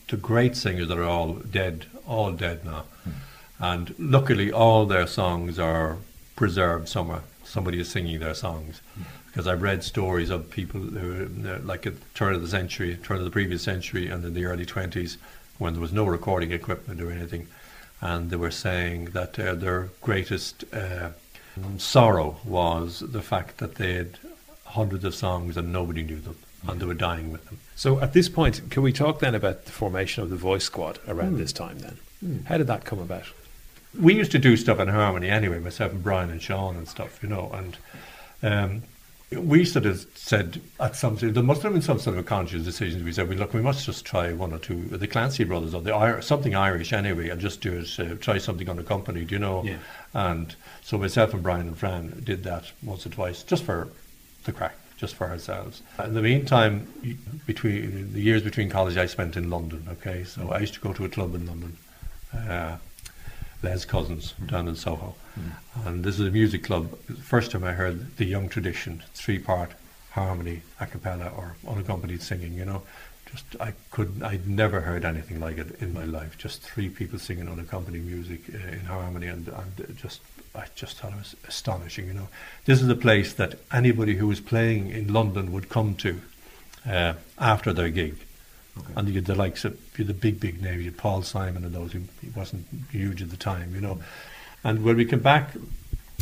the 0.07 0.17
great 0.17 0.55
singers 0.55 0.87
that 0.89 0.97
are 0.97 1.03
all 1.03 1.33
dead, 1.33 1.85
all 2.05 2.31
dead 2.31 2.65
now. 2.65 2.85
And 3.59 3.93
luckily, 3.99 4.51
all 4.51 4.85
their 4.85 5.07
songs 5.07 5.59
are 5.59 5.97
preserved 6.35 6.89
somewhere. 6.89 7.21
Somebody 7.43 7.79
is 7.79 7.89
singing 7.89 8.19
their 8.19 8.33
songs. 8.33 8.81
Because 9.27 9.47
I've 9.47 9.61
read 9.61 9.83
stories 9.83 10.29
of 10.29 10.49
people 10.49 10.81
who, 10.81 11.29
uh, 11.47 11.59
like 11.63 11.85
at 11.85 11.95
the 11.95 12.05
turn 12.15 12.33
of 12.33 12.41
the 12.41 12.47
century, 12.47 12.97
turn 13.01 13.17
of 13.17 13.23
the 13.23 13.31
previous 13.31 13.61
century, 13.61 14.07
and 14.07 14.25
in 14.25 14.33
the 14.33 14.45
early 14.45 14.65
20s, 14.65 15.17
when 15.57 15.73
there 15.73 15.81
was 15.81 15.93
no 15.93 16.05
recording 16.05 16.51
equipment 16.51 16.99
or 16.99 17.11
anything, 17.11 17.47
and 18.01 18.31
they 18.31 18.35
were 18.35 18.51
saying 18.51 19.05
that 19.11 19.39
uh, 19.39 19.53
their 19.53 19.89
greatest 20.01 20.65
uh, 20.73 21.09
sorrow 21.77 22.37
was 22.45 22.99
the 22.99 23.21
fact 23.21 23.57
that 23.57 23.75
they 23.75 23.93
had 23.93 24.17
hundreds 24.65 25.03
of 25.03 25.13
songs 25.15 25.57
and 25.57 25.71
nobody 25.73 26.03
knew 26.03 26.19
them, 26.19 26.37
and 26.67 26.79
they 26.79 26.85
were 26.85 26.93
dying 26.93 27.31
with 27.31 27.45
them. 27.45 27.59
So 27.75 27.99
at 27.99 28.13
this 28.13 28.29
point, 28.29 28.69
can 28.69 28.83
we 28.83 28.93
talk 28.93 29.19
then 29.19 29.35
about 29.35 29.65
the 29.65 29.71
formation 29.71 30.23
of 30.23 30.29
the 30.29 30.35
voice 30.35 30.63
squad 30.65 30.99
around 31.07 31.31
Hmm. 31.33 31.37
this 31.39 31.51
time 31.53 31.79
then? 31.79 31.97
How 32.45 32.57
did 32.57 32.67
that 32.67 32.85
come 32.85 32.99
about? 32.99 33.25
we 33.99 34.13
used 34.15 34.31
to 34.31 34.39
do 34.39 34.55
stuff 34.55 34.79
in 34.79 34.87
harmony 34.87 35.27
anyway, 35.29 35.59
myself 35.59 35.91
and 35.91 36.01
Brian 36.01 36.29
and 36.29 36.41
Sean 36.41 36.77
and 36.77 36.87
stuff, 36.87 37.19
you 37.21 37.27
know, 37.27 37.51
and 37.53 37.77
um, 38.41 38.83
we 39.31 39.63
sort 39.63 39.85
of 39.85 40.05
said 40.13 40.59
at 40.79 40.95
some 40.95 41.17
stage, 41.17 41.33
there 41.33 41.43
must 41.43 41.61
have 41.61 41.71
been 41.71 41.81
some 41.81 41.99
sort 41.99 42.17
of 42.17 42.25
conscious 42.25 42.63
decision. 42.63 43.05
We 43.05 43.13
said, 43.13 43.29
we 43.29 43.35
look, 43.35 43.53
we 43.53 43.61
must 43.61 43.85
just 43.85 44.05
try 44.05 44.33
one 44.33 44.51
or 44.51 44.59
two, 44.59 44.83
the 44.83 45.07
Clancy 45.07 45.45
brothers 45.45 45.73
or 45.73 45.81
the 45.81 45.95
Ir- 45.97 46.21
something 46.21 46.53
Irish 46.53 46.91
anyway, 46.91 47.29
and 47.29 47.39
just 47.39 47.61
do 47.61 47.79
it, 47.79 47.99
uh, 47.99 48.15
try 48.15 48.37
something 48.37 48.69
unaccompanied, 48.69 49.31
you 49.31 49.39
know. 49.39 49.63
Yeah. 49.63 49.77
And 50.13 50.53
so 50.81 50.97
myself 50.97 51.33
and 51.33 51.41
Brian 51.41 51.67
and 51.67 51.77
Fran 51.77 52.21
did 52.25 52.43
that 52.43 52.71
once 52.83 53.05
or 53.05 53.09
twice, 53.09 53.43
just 53.43 53.63
for 53.63 53.87
the 54.43 54.51
crack, 54.51 54.75
just 54.97 55.15
for 55.15 55.27
ourselves. 55.27 55.81
In 56.03 56.13
the 56.13 56.21
meantime, 56.21 56.87
between 57.45 58.11
the 58.11 58.21
years 58.21 58.43
between 58.43 58.69
college, 58.69 58.97
I 58.97 59.05
spent 59.05 59.37
in 59.37 59.49
London. 59.49 59.87
Okay, 59.91 60.25
so 60.25 60.51
I 60.51 60.59
used 60.59 60.73
to 60.73 60.81
go 60.81 60.91
to 60.91 61.05
a 61.05 61.09
club 61.09 61.35
in 61.35 61.45
London. 61.45 61.77
Uh, 62.35 62.77
Les 63.63 63.85
Cousins 63.85 64.33
down 64.45 64.67
in 64.67 64.75
Soho. 64.75 65.15
And 65.85 66.03
this 66.03 66.19
is 66.19 66.27
a 66.27 66.31
music 66.31 66.63
club. 66.63 66.97
First 67.23 67.51
time 67.51 67.63
I 67.63 67.73
heard 67.73 68.17
the 68.17 68.25
young 68.25 68.49
tradition, 68.49 69.03
three 69.13 69.39
part 69.39 69.71
harmony, 70.11 70.61
a 70.79 70.85
cappella 70.85 71.31
or 71.35 71.55
unaccompanied 71.67 72.21
singing, 72.21 72.53
you 72.53 72.65
know. 72.65 72.81
Just 73.31 73.45
I 73.61 73.73
could 73.91 74.21
I'd 74.23 74.47
never 74.47 74.81
heard 74.81 75.05
anything 75.05 75.39
like 75.39 75.57
it 75.57 75.81
in 75.81 75.93
my 75.93 76.03
life. 76.03 76.37
Just 76.37 76.61
three 76.61 76.89
people 76.89 77.17
singing 77.17 77.47
unaccompanied 77.47 78.05
music 78.05 78.41
uh, 78.53 78.57
in 78.57 78.85
harmony 78.85 79.27
and, 79.27 79.47
and 79.47 79.97
just 79.97 80.21
I 80.53 80.65
just 80.75 80.97
thought 80.97 81.13
it 81.13 81.17
was 81.17 81.35
astonishing, 81.47 82.07
you 82.07 82.13
know. 82.13 82.27
This 82.65 82.81
is 82.81 82.89
a 82.89 82.95
place 82.95 83.33
that 83.33 83.55
anybody 83.71 84.15
who 84.15 84.27
was 84.27 84.41
playing 84.41 84.89
in 84.89 85.13
London 85.13 85.53
would 85.53 85.69
come 85.69 85.95
to 85.95 86.19
uh, 86.85 87.13
after 87.37 87.71
their 87.71 87.89
gig. 87.89 88.17
And 88.95 89.07
you 89.07 89.15
had 89.15 89.25
the 89.25 89.35
likes 89.35 89.65
of 89.65 89.77
you 89.97 90.05
the 90.05 90.13
big, 90.13 90.39
big 90.39 90.61
names, 90.61 90.79
you 90.79 90.91
had 90.91 90.97
Paul 90.97 91.23
Simon 91.23 91.65
and 91.65 91.73
those 91.73 91.91
who 91.91 92.01
he 92.21 92.29
wasn't 92.29 92.65
huge 92.91 93.21
at 93.21 93.29
the 93.29 93.37
time, 93.37 93.75
you 93.75 93.81
know. 93.81 94.01
And 94.63 94.83
when 94.83 94.95
we 94.95 95.05
came 95.05 95.19
back, 95.19 95.51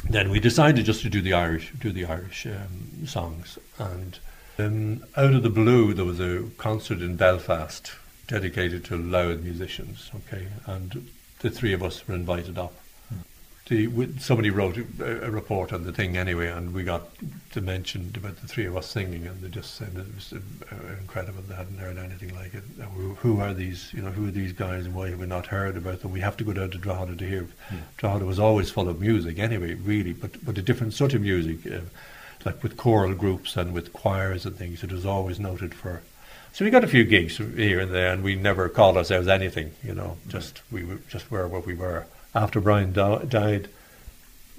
then 0.09 0.29
we 0.29 0.39
decided 0.39 0.85
just 0.85 1.01
to 1.01 1.09
do 1.09 1.21
the 1.21 1.33
Irish, 1.33 1.71
do 1.79 1.91
the 1.91 2.05
Irish 2.05 2.45
um, 2.47 3.05
songs. 3.05 3.59
And 3.77 4.17
um, 4.57 5.03
out 5.15 5.33
of 5.33 5.43
the 5.43 5.49
blue, 5.49 5.93
there 5.93 6.05
was 6.05 6.19
a 6.19 6.43
concert 6.57 6.99
in 6.99 7.15
Belfast 7.15 7.91
dedicated 8.27 8.85
to 8.85 8.97
loud 8.97 9.43
musicians. 9.43 10.09
Okay, 10.15 10.47
and 10.65 11.09
the 11.39 11.49
three 11.49 11.73
of 11.73 11.83
us 11.83 12.07
were 12.07 12.15
invited 12.15 12.57
up. 12.57 12.73
The, 13.69 13.87
somebody 14.17 14.49
wrote 14.49 14.77
a, 14.77 15.27
a 15.27 15.29
report 15.29 15.73
on 15.73 15.83
the 15.83 15.93
thing 15.93 16.17
anyway, 16.17 16.47
and 16.47 16.73
we 16.73 16.83
got 16.83 17.07
to 17.51 17.61
mention 17.61 18.11
about 18.17 18.37
the 18.37 18.47
three 18.47 18.65
of 18.65 18.75
us 18.75 18.87
singing, 18.87 19.27
and 19.27 19.39
they 19.41 19.47
just 19.47 19.75
said 19.75 19.89
it 19.89 20.15
was 20.15 20.33
uh, 20.33 20.75
incredible. 20.99 21.43
They 21.43 21.53
hadn't 21.53 21.77
heard 21.77 21.99
anything 21.99 22.33
like 22.33 22.55
it. 22.55 22.63
Who, 23.17 23.39
are 23.39 23.53
these? 23.53 23.93
You 23.93 24.01
know, 24.01 24.09
who 24.09 24.27
are 24.27 24.31
these 24.31 24.53
guys, 24.53 24.87
and 24.87 24.95
why 24.95 25.11
have 25.11 25.19
we 25.19 25.27
not 25.27 25.45
heard 25.45 25.77
about 25.77 26.01
them? 26.01 26.11
We 26.11 26.19
have 26.21 26.35
to 26.37 26.43
go 26.43 26.53
down 26.53 26.71
to 26.71 26.79
Drogheda 26.79 27.15
to 27.17 27.29
hear. 27.29 27.47
Drogheda 27.97 28.25
was 28.25 28.39
always 28.39 28.71
full 28.71 28.89
of 28.89 28.99
music 28.99 29.37
anyway, 29.37 29.75
really, 29.75 30.13
but 30.13 30.43
but 30.43 30.57
a 30.57 30.63
different 30.63 30.95
sort 30.95 31.13
of 31.13 31.21
music, 31.21 31.71
uh, 31.71 31.81
like 32.45 32.63
with 32.63 32.75
choral 32.75 33.13
groups 33.13 33.55
and 33.55 33.71
with 33.71 33.93
choirs 33.93 34.47
and 34.47 34.57
things. 34.57 34.83
It 34.83 34.91
was 34.91 35.05
always 35.05 35.39
noted 35.39 35.75
for. 35.75 36.01
So 36.53 36.65
we 36.65 36.71
got 36.71 36.83
a 36.83 36.87
few 36.87 37.03
gigs 37.03 37.37
here 37.37 37.79
and 37.79 37.93
there, 37.93 38.11
and 38.11 38.23
we 38.23 38.33
never 38.33 38.67
called 38.67 38.97
ourselves 38.97 39.27
anything. 39.27 39.73
You 39.83 39.93
know, 39.93 40.17
just 40.27 40.63
we 40.71 40.83
were, 40.85 40.97
just 41.07 41.29
were 41.29 41.47
what 41.47 41.67
we 41.67 41.75
were. 41.75 42.07
After 42.35 42.59
Brian 42.61 42.93
died, 42.93 43.69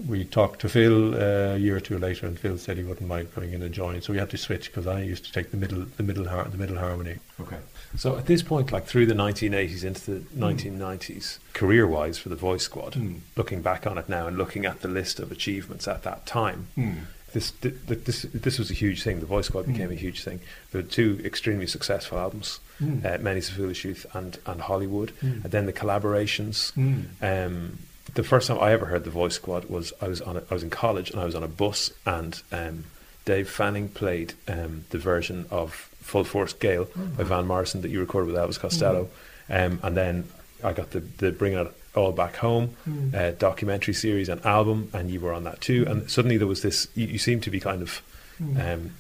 we 0.07 0.25
talked 0.25 0.61
to 0.63 0.69
Phil 0.69 1.15
uh, 1.15 1.55
a 1.55 1.59
year 1.59 1.77
or 1.77 1.81
two 1.81 1.99
later, 1.99 2.27
and 2.27 2.39
Phil 2.39 2.57
said 2.59 2.79
he 2.79 2.83
wouldn't 2.85 3.07
mind 3.09 3.33
coming 3.35 3.53
in 3.53 3.63
and 3.63 3.73
joining. 3.75 4.01
So 4.01 4.13
we 4.13 4.19
had 4.19 4.31
to 4.31 4.39
switch 4.39 4.67
because 4.67 4.87
I 4.87 5.01
used 5.03 5.25
to 5.27 5.33
take 5.33 5.51
the 5.51 5.57
middle, 5.57 5.85
the 5.97 6.03
middle, 6.03 6.27
har- 6.27 6.49
the 6.49 6.57
middle 6.57 6.79
harmony. 6.79 7.17
Okay. 7.39 7.59
So 7.97 8.17
at 8.17 8.27
this 8.27 8.43
point, 8.43 8.73
like 8.73 8.87
through 8.87 9.07
the 9.07 9.15
1980s 9.15 9.85
into 9.85 10.11
the 10.13 10.21
1990s, 10.37 11.39
career-wise 11.53 12.19
for 12.19 12.29
the 12.31 12.37
Voice 12.37 12.63
Squad, 12.63 12.95
Mm. 12.95 13.21
looking 13.37 13.61
back 13.63 13.87
on 13.87 13.99
it 13.99 14.09
now 14.09 14.27
and 14.27 14.39
looking 14.39 14.65
at 14.65 14.81
the 14.81 14.89
list 14.89 15.21
of 15.21 15.31
achievements 15.31 15.87
at 15.87 16.03
that 16.05 16.25
time, 16.25 16.69
Mm. 16.79 17.01
This 17.33 17.51
th- 17.53 17.75
th- 17.89 18.05
this 18.05 18.23
this 18.33 18.59
was 18.59 18.71
a 18.71 18.75
huge 18.75 19.03
thing. 19.03 19.21
The 19.21 19.27
Voice 19.27 19.47
Squad 19.47 19.67
became 19.67 19.91
a 19.91 19.95
huge 19.95 20.23
thing. 20.25 20.41
There 20.73 20.83
were 20.83 20.89
two 20.89 21.21
extremely 21.25 21.67
successful 21.67 22.19
albums, 22.19 22.61
Mm. 22.83 23.05
uh, 23.05 23.19
Many's 23.23 23.49
a 23.51 23.53
Foolish 23.53 23.85
Youth 23.85 24.07
and 24.15 24.39
and 24.47 24.61
Hollywood, 24.63 25.13
Mm. 25.23 25.45
and 25.45 25.53
then 25.53 25.67
the 25.67 25.73
collaborations. 25.73 26.73
Mm. 26.75 27.05
Um, 27.47 27.79
the 28.15 28.25
first 28.25 28.49
time 28.49 28.59
I 28.61 28.73
ever 28.73 28.87
heard 28.87 29.05
the 29.05 29.11
Voice 29.11 29.35
Squad 29.35 29.67
was 29.67 29.93
I 30.01 30.09
was 30.09 30.21
on 30.21 30.37
a, 30.37 30.43
I 30.51 30.55
was 30.55 30.63
in 30.63 30.71
college 30.71 31.11
and 31.11 31.21
I 31.21 31.25
was 31.25 31.35
on 31.35 31.43
a 31.45 31.49
bus 31.49 31.93
and 32.05 32.41
um, 32.51 32.85
Dave 33.25 33.49
Fanning 33.49 33.89
played 33.89 34.33
um, 34.49 34.85
the 34.91 34.99
version 34.99 35.47
of 35.51 35.89
Full 36.01 36.25
Force 36.25 36.53
Gale 36.55 36.89
by 37.17 37.23
Van 37.25 37.47
Morrison 37.47 37.83
that 37.83 37.91
you 37.91 38.01
recorded 38.01 38.27
with 38.33 38.37
Elvis 38.37 38.59
Costello, 38.59 39.09
um, 39.49 39.79
and 39.83 39.97
then 39.97 40.25
I 40.65 40.73
got 40.73 40.91
the 40.91 41.01
the 41.01 41.33
Bring 41.33 41.55
It 41.55 41.67
All 41.95 42.13
Back 42.13 42.37
Home 42.37 42.77
Mm. 42.89 43.15
uh, 43.15 43.31
documentary 43.33 43.95
series 43.95 44.29
and 44.29 44.45
album, 44.45 44.91
and 44.93 45.11
you 45.11 45.21
were 45.21 45.33
on 45.33 45.45
that 45.45 45.61
too. 45.61 45.85
And 45.89 46.11
suddenly 46.11 46.37
there 46.37 46.47
was 46.47 46.63
this. 46.63 46.89
You, 46.95 47.07
you 47.07 47.19
seemed 47.19 47.43
to 47.45 47.51
be 47.51 47.61
kind 47.61 47.83
of, 47.83 48.03
um, 48.41 48.93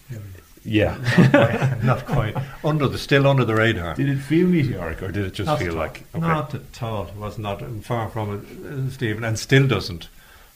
yeah. 0.65 0.97
not, 1.19 1.31
quite, 1.31 1.85
not 1.85 2.07
quite 2.07 2.37
under 2.65 2.87
the 2.89 2.99
still 2.99 3.27
under 3.27 3.45
the 3.45 3.55
radar. 3.55 3.95
did 3.95 4.09
it 4.09 4.19
feel 4.19 4.47
meteoric, 4.47 5.03
or 5.03 5.11
did 5.11 5.25
it 5.27 5.33
just 5.35 5.47
Not 5.47 5.59
feel 5.59 5.75
like 5.75 6.03
okay? 6.15 6.21
Not 6.27 6.55
at 6.55 6.83
all. 6.83 7.07
It 7.07 7.17
was 7.17 7.39
not 7.39 7.63
far 7.83 8.09
from 8.11 8.27
it, 8.35 8.67
uh, 8.67 8.91
Stephen, 8.91 9.25
and 9.25 9.39
still 9.39 9.67
doesn't. 9.67 10.09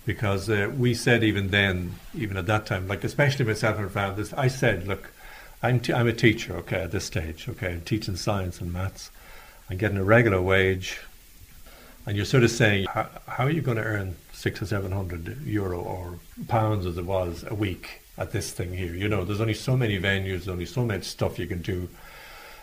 Because 0.06 0.50
uh, 0.50 0.70
we 0.76 0.92
said 0.92 1.24
even 1.24 1.48
then, 1.48 1.94
even 2.14 2.36
at 2.36 2.44
that 2.46 2.66
time, 2.66 2.86
like 2.86 3.04
especially 3.04 3.46
myself 3.46 3.78
and 3.78 3.90
Fran, 3.90 4.16
this 4.16 4.34
I 4.34 4.48
said, 4.48 4.86
look, 4.86 5.10
I'm 5.62 5.80
t- 5.80 5.94
I'm 5.94 6.06
a 6.06 6.12
teacher, 6.12 6.54
okay, 6.58 6.82
at 6.82 6.90
this 6.90 7.06
stage, 7.06 7.48
okay, 7.48 7.72
I'm 7.72 7.80
teaching 7.80 8.16
science 8.16 8.60
and 8.60 8.70
maths, 8.70 9.10
I'm 9.70 9.79
getting 9.79 9.96
a 9.96 10.05
regular 10.05 10.42
wage, 10.42 11.00
and 12.07 12.16
you're 12.16 12.27
sort 12.27 12.44
of 12.44 12.50
saying, 12.50 12.87
how, 12.92 13.09
how 13.27 13.44
are 13.44 13.50
you 13.50 13.62
going 13.62 13.79
to 13.79 13.83
earn 13.83 14.16
six 14.33 14.61
or 14.61 14.66
seven 14.66 14.92
hundred 14.92 15.44
euro 15.46 15.81
or 15.81 16.18
pounds 16.48 16.85
as 16.85 16.98
it 16.98 17.05
was 17.07 17.44
a 17.48 17.55
week 17.55 18.03
at 18.18 18.33
this 18.33 18.53
thing 18.53 18.74
here? 18.77 18.94
You 18.94 19.09
know, 19.09 19.24
there's 19.24 19.40
only 19.40 19.55
so 19.55 19.77
many 19.77 19.98
venues, 19.98 20.29
there's 20.29 20.48
only 20.48 20.66
so 20.66 20.85
much 20.85 21.05
stuff 21.05 21.38
you 21.38 21.46
can 21.46 21.62
do. 21.62 21.88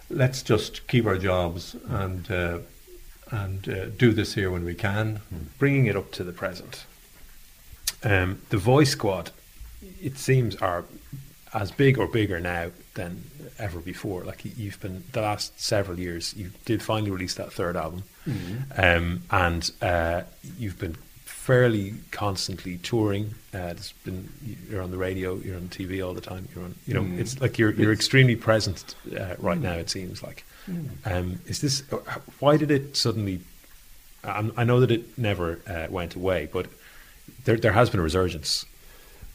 Let's 0.10 0.44
just 0.44 0.88
keep 0.88 1.06
our 1.06 1.18
jobs 1.18 1.76
and 1.90 2.30
uh, 2.30 2.60
and 3.32 3.68
uh, 3.70 3.86
do 3.86 4.12
this 4.12 4.34
here 4.34 4.52
when 4.52 4.66
we 4.66 4.76
can. 4.76 5.22
bringing 5.58 5.86
it 5.86 5.96
up 5.96 6.12
to 6.12 6.24
the 6.24 6.34
present. 6.34 6.86
Um, 8.04 8.42
the 8.50 8.58
Voice 8.58 8.92
Squad, 8.92 9.32
it 10.02 10.18
seems, 10.18 10.56
are 10.58 10.84
as 11.54 11.72
big 11.72 11.98
or 11.98 12.08
bigger 12.08 12.40
now 12.40 12.72
than 12.96 13.24
ever 13.58 13.80
before. 13.80 14.24
Like 14.24 14.44
you've 14.58 14.80
been 14.80 15.04
the 15.14 15.22
last 15.22 15.60
several 15.60 16.00
years, 16.00 16.34
you 16.36 16.52
did 16.66 16.82
finally 16.84 17.12
release 17.12 17.36
that 17.36 17.54
third 17.54 17.76
album, 17.78 18.04
um, 18.78 19.24
and 19.32 19.72
uh, 19.82 20.22
you've 20.60 20.78
been 20.80 20.96
fairly 21.26 21.96
constantly 22.12 22.78
touring. 22.78 23.34
Uh, 23.54 23.74
there's 23.74 23.94
been 24.06 24.30
you're 24.70 24.82
on 24.82 24.92
the 24.92 24.98
radio, 24.98 25.36
you're 25.38 25.56
on 25.56 25.68
TV 25.70 26.06
all 26.06 26.14
the 26.14 26.22
time. 26.22 26.48
You're 26.54 26.66
on, 26.66 26.76
you 26.86 26.94
know, 26.94 27.02
Mm. 27.04 27.20
it's 27.20 27.40
like 27.42 27.58
you're 27.58 27.72
you're 27.72 27.92
It's- 27.92 27.98
extremely 28.00 28.36
present 28.36 28.96
uh, 29.18 29.36
right 29.40 29.60
now. 29.60 29.74
It 29.74 29.90
seems 29.90 30.22
like. 30.24 30.46
Um, 31.06 31.40
is 31.48 31.60
this 31.60 31.84
uh, 31.92 31.98
why 32.40 32.56
did 32.58 32.70
it 32.72 32.96
suddenly? 32.96 33.42
I, 34.24 34.52
I 34.56 34.64
know 34.64 34.80
that 34.82 34.92
it 34.92 35.18
never 35.18 35.60
uh, 35.68 35.88
went 35.90 36.14
away, 36.16 36.48
but 36.54 36.68
there 37.46 37.58
there 37.58 37.72
has 37.74 37.90
been 37.90 38.00
a 38.00 38.04
resurgence. 38.04 38.66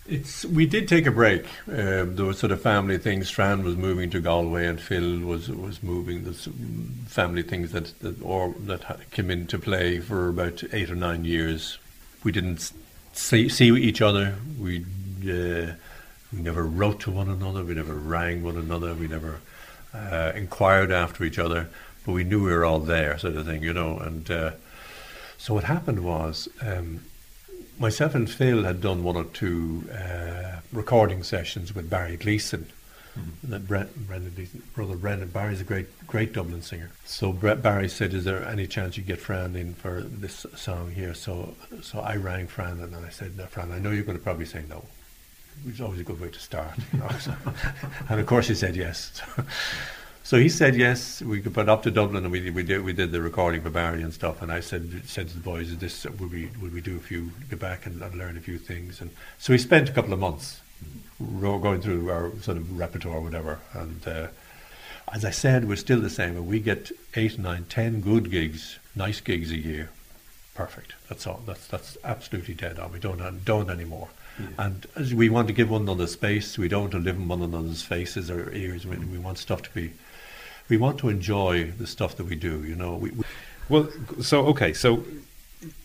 It's 0.08 0.44
we 0.44 0.66
did 0.66 0.88
take 0.88 1.06
a 1.06 1.10
break. 1.10 1.46
Um, 1.66 2.16
there 2.16 2.24
was 2.24 2.38
sort 2.38 2.52
of 2.52 2.60
family 2.60 2.98
things. 2.98 3.28
Strand 3.28 3.64
was 3.64 3.76
moving 3.76 4.10
to 4.10 4.20
Galway, 4.20 4.66
and 4.66 4.80
Phil 4.80 5.18
was 5.20 5.48
was 5.48 5.82
moving. 5.82 6.24
There's 6.24 6.48
family 7.06 7.42
things 7.42 7.72
that 7.72 7.98
that 8.00 8.22
or 8.22 8.54
that 8.60 9.10
came 9.10 9.30
into 9.30 9.58
play 9.58 9.98
for 9.98 10.28
about 10.28 10.62
eight 10.72 10.90
or 10.90 10.94
nine 10.94 11.24
years. 11.24 11.78
We 12.22 12.30
didn't 12.30 12.72
see 13.12 13.48
see 13.48 13.68
each 13.68 14.00
other. 14.00 14.36
We 14.60 14.84
uh, 15.24 15.72
we 16.32 16.40
never 16.40 16.64
wrote 16.64 17.00
to 17.00 17.10
one 17.10 17.28
another. 17.28 17.64
We 17.64 17.74
never 17.74 17.94
rang 17.94 18.44
one 18.44 18.56
another. 18.56 18.94
We 18.94 19.08
never 19.08 19.40
uh, 19.92 20.32
inquired 20.34 20.92
after 20.92 21.24
each 21.24 21.38
other. 21.38 21.68
But 22.04 22.12
we 22.12 22.22
knew 22.22 22.44
we 22.44 22.52
were 22.52 22.64
all 22.64 22.78
there, 22.78 23.18
sort 23.18 23.34
of 23.34 23.46
thing, 23.46 23.64
you 23.64 23.72
know. 23.72 23.98
And 23.98 24.30
uh, 24.30 24.50
so 25.36 25.54
what 25.54 25.64
happened 25.64 26.04
was. 26.04 26.48
Um, 26.60 27.00
myself 27.78 28.14
and 28.14 28.30
Phil 28.30 28.64
had 28.64 28.80
done 28.80 29.02
one 29.02 29.16
or 29.16 29.24
two 29.24 29.88
uh, 29.92 30.60
recording 30.72 31.22
sessions 31.22 31.74
with 31.74 31.90
Barry 31.90 32.16
Gleeson. 32.16 32.66
And 33.42 33.52
then 33.52 33.64
Brent, 33.64 34.06
Brendan 34.06 34.34
Gleeson, 34.34 34.62
brother 34.74 34.94
Brendan 34.94 35.28
Barry's 35.28 35.62
a 35.62 35.64
great, 35.64 36.06
great 36.06 36.34
Dublin 36.34 36.60
singer. 36.60 36.90
So 37.06 37.32
Brett 37.32 37.62
Barry 37.62 37.88
said, 37.88 38.12
"Is 38.12 38.24
there 38.24 38.44
any 38.44 38.66
chance 38.66 38.98
you 38.98 39.02
get 39.02 39.18
Fran 39.20 39.56
in 39.56 39.72
for 39.72 40.02
this 40.02 40.44
song 40.54 40.90
here?" 40.90 41.14
So, 41.14 41.54
so 41.80 42.00
I 42.00 42.16
rang 42.16 42.46
Fran 42.46 42.80
and 42.80 42.94
I 42.94 43.08
said, 43.08 43.38
"No, 43.38 43.46
Fran, 43.46 43.72
I 43.72 43.78
know 43.78 43.90
you're 43.90 44.04
going 44.04 44.18
to 44.18 44.22
probably 44.22 44.44
say 44.44 44.64
no, 44.68 44.84
which 45.64 45.76
is 45.76 45.80
always 45.80 46.00
a 46.00 46.04
good 46.04 46.20
way 46.20 46.28
to 46.28 46.38
start." 46.38 46.74
You 46.92 46.98
know? 46.98 47.08
so, 47.18 47.34
and 48.10 48.20
of 48.20 48.26
course, 48.26 48.48
he 48.48 48.54
said 48.54 48.76
yes. 48.76 49.12
So 49.14 49.44
he 50.38 50.48
said 50.48 50.74
yes. 50.74 51.22
We 51.22 51.40
could 51.40 51.54
put 51.54 51.68
up 51.68 51.84
to 51.84 51.90
Dublin, 51.92 52.24
and 52.24 52.32
we 52.32 52.50
we 52.50 52.64
did 52.64 52.82
we 52.82 52.92
did 52.92 53.12
the 53.12 53.22
recording 53.22 53.60
for 53.62 53.70
Barry 53.70 54.02
and 54.02 54.12
stuff. 54.12 54.42
And 54.42 54.50
I 54.50 54.58
said 54.58 55.02
said 55.06 55.28
to 55.28 55.34
the 55.34 55.40
boys, 55.40 55.70
"Is 55.70 55.78
this 55.78 56.04
would 56.04 56.32
we 56.32 56.50
would 56.60 56.74
we 56.74 56.80
do 56.80 56.96
a 56.96 57.00
few 57.00 57.30
get 57.48 57.60
back 57.60 57.86
and, 57.86 58.02
and 58.02 58.12
learn 58.16 58.36
a 58.36 58.40
few 58.40 58.58
things?" 58.58 59.00
And 59.00 59.10
so 59.38 59.52
we 59.52 59.58
spent 59.58 59.88
a 59.88 59.92
couple 59.92 60.12
of 60.12 60.18
months 60.18 60.60
going 61.40 61.80
through 61.80 62.10
our 62.10 62.32
sort 62.42 62.56
of 62.56 62.76
repertoire, 62.76 63.18
or 63.18 63.20
whatever. 63.20 63.60
And 63.72 64.08
uh, 64.08 64.26
as 65.12 65.24
I 65.24 65.30
said, 65.30 65.68
we're 65.68 65.76
still 65.76 66.00
the 66.00 66.10
same. 66.10 66.44
We 66.44 66.58
get 66.58 66.90
eight, 67.14 67.38
nine, 67.38 67.66
ten 67.68 68.00
good 68.00 68.28
gigs, 68.28 68.80
nice 68.96 69.20
gigs 69.20 69.52
a 69.52 69.56
year. 69.56 69.90
Perfect. 70.56 70.94
That's 71.08 71.24
all. 71.24 71.40
That's 71.46 71.68
that's 71.68 71.96
absolutely 72.02 72.54
dead 72.54 72.80
on. 72.80 72.90
We 72.90 72.98
don't 72.98 73.44
don't 73.44 73.70
anymore. 73.70 74.08
And 74.58 74.86
as 74.96 75.14
we 75.14 75.30
want 75.30 75.48
to 75.48 75.54
give 75.54 75.70
one 75.70 75.82
another 75.82 76.06
space, 76.06 76.58
we 76.58 76.68
don't 76.68 76.82
want 76.82 76.92
to 76.92 76.98
live 76.98 77.16
in 77.16 77.26
one 77.26 77.40
another's 77.42 77.82
faces 77.82 78.30
or 78.30 78.52
ears. 78.52 78.84
We, 78.86 78.96
we 78.98 79.18
want 79.18 79.38
stuff 79.38 79.62
to 79.62 79.70
be. 79.70 79.92
We 80.68 80.76
want 80.76 80.98
to 80.98 81.08
enjoy 81.08 81.70
the 81.70 81.86
stuff 81.86 82.16
that 82.16 82.24
we 82.24 82.36
do. 82.36 82.64
You 82.64 82.74
know. 82.76 82.94
We, 82.96 83.10
we, 83.10 83.24
Well, 83.68 83.88
so 84.20 84.46
okay, 84.46 84.72
so 84.72 85.04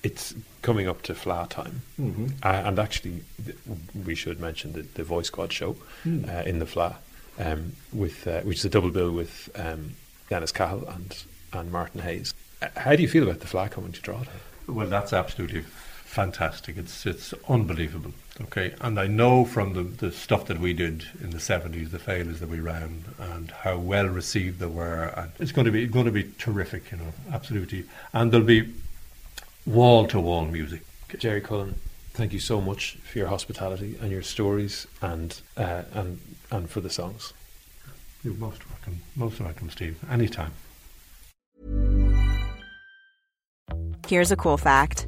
it's 0.04 0.34
coming 0.62 0.88
up 0.88 1.02
to 1.04 1.13
Fleadh 1.13 1.50
time, 1.50 1.82
Mm-hmm. 2.00 2.28
uh, 2.44 2.48
and 2.67 2.80
actually, 2.80 3.24
th- 3.44 3.58
we 4.06 4.15
should 4.15 4.39
mention 4.39 4.74
the, 4.74 4.82
the 4.94 5.04
Voice 5.04 5.28
Squad 5.28 5.52
show 5.54 5.74
Hmm. 6.04 6.26
uh, 6.28 6.41
in 6.46 6.60
the 6.60 6.65
Fleadh, 6.65 6.96
um, 7.39 7.74
with 7.94 8.28
uh, 8.28 8.41
which 8.41 8.58
is 8.60 8.65
a 8.65 8.70
double 8.70 8.91
bill 8.91 9.12
with 9.12 9.50
um, 9.56 9.91
Dennis 10.30 10.52
Cahill 10.52 10.86
and 10.88 11.24
and 11.54 11.72
Martin 11.72 12.02
Hayes. 12.02 12.34
Uh, 12.62 12.67
how 12.78 12.96
do 12.96 13.02
you 13.02 13.08
feel 13.10 13.24
about 13.24 13.39
the 13.39 13.48
Fleadh 13.48 13.72
coming 13.72 13.91
to 13.91 14.02
Drogheda? 14.02 14.30
Well, 14.67 14.88
that's 14.88 15.13
absolutely 15.13 15.63
fantastic. 16.12 16.78
It's 16.78 17.06
it's 17.06 17.34
unbelievable. 17.47 18.12
Okay, 18.41 18.74
and 18.82 19.00
I 19.00 19.08
know 19.08 19.45
from 19.45 19.74
the, 19.74 19.84
the 19.84 20.12
stuff 20.12 20.45
that 20.47 20.60
we 20.60 20.74
did 20.74 21.06
in 21.21 21.30
the 21.30 21.39
seventies, 21.39 21.91
the 21.91 22.00
failures 22.00 22.39
that 22.41 22.50
we 22.50 22.60
ran, 22.60 23.06
and 23.17 23.52
how 23.52 23.78
well 23.78 24.08
received 24.08 24.60
they 24.60 24.65
were, 24.65 25.13
and 25.15 25.32
it's 25.39 25.52
going 25.52 25.65
to 25.65 25.71
be 25.71 25.88
going 25.88 26.06
to 26.06 26.12
be 26.12 26.30
terrific. 26.38 26.91
You 26.91 26.97
know, 26.97 27.13
absolutely, 27.32 27.86
and 28.13 28.32
there'll 28.32 28.45
be 28.45 28.74
wall 29.65 30.06
to 30.08 30.19
wall 30.19 30.45
music. 30.45 30.82
Jerry 31.17 31.41
Cullen, 31.41 31.76
thank 32.12 32.34
you 32.34 32.39
so 32.39 32.60
much 32.60 32.97
for 33.04 33.17
your 33.17 33.28
hospitality 33.28 33.97
and 34.02 34.12
your 34.12 34.24
stories 34.24 34.88
and 35.02 35.39
uh, 35.56 35.84
and 35.93 36.19
and 36.52 36.69
for 36.69 36.82
the 36.82 36.89
songs. 36.89 37.34
You're 38.24 38.34
most 38.34 38.69
welcome. 38.69 39.02
Most 39.15 39.39
welcome, 39.39 39.69
Steve. 39.69 39.97
Anytime. 40.10 40.52
Here's 44.08 44.32
a 44.32 44.36
cool 44.36 44.58
fact 44.58 45.08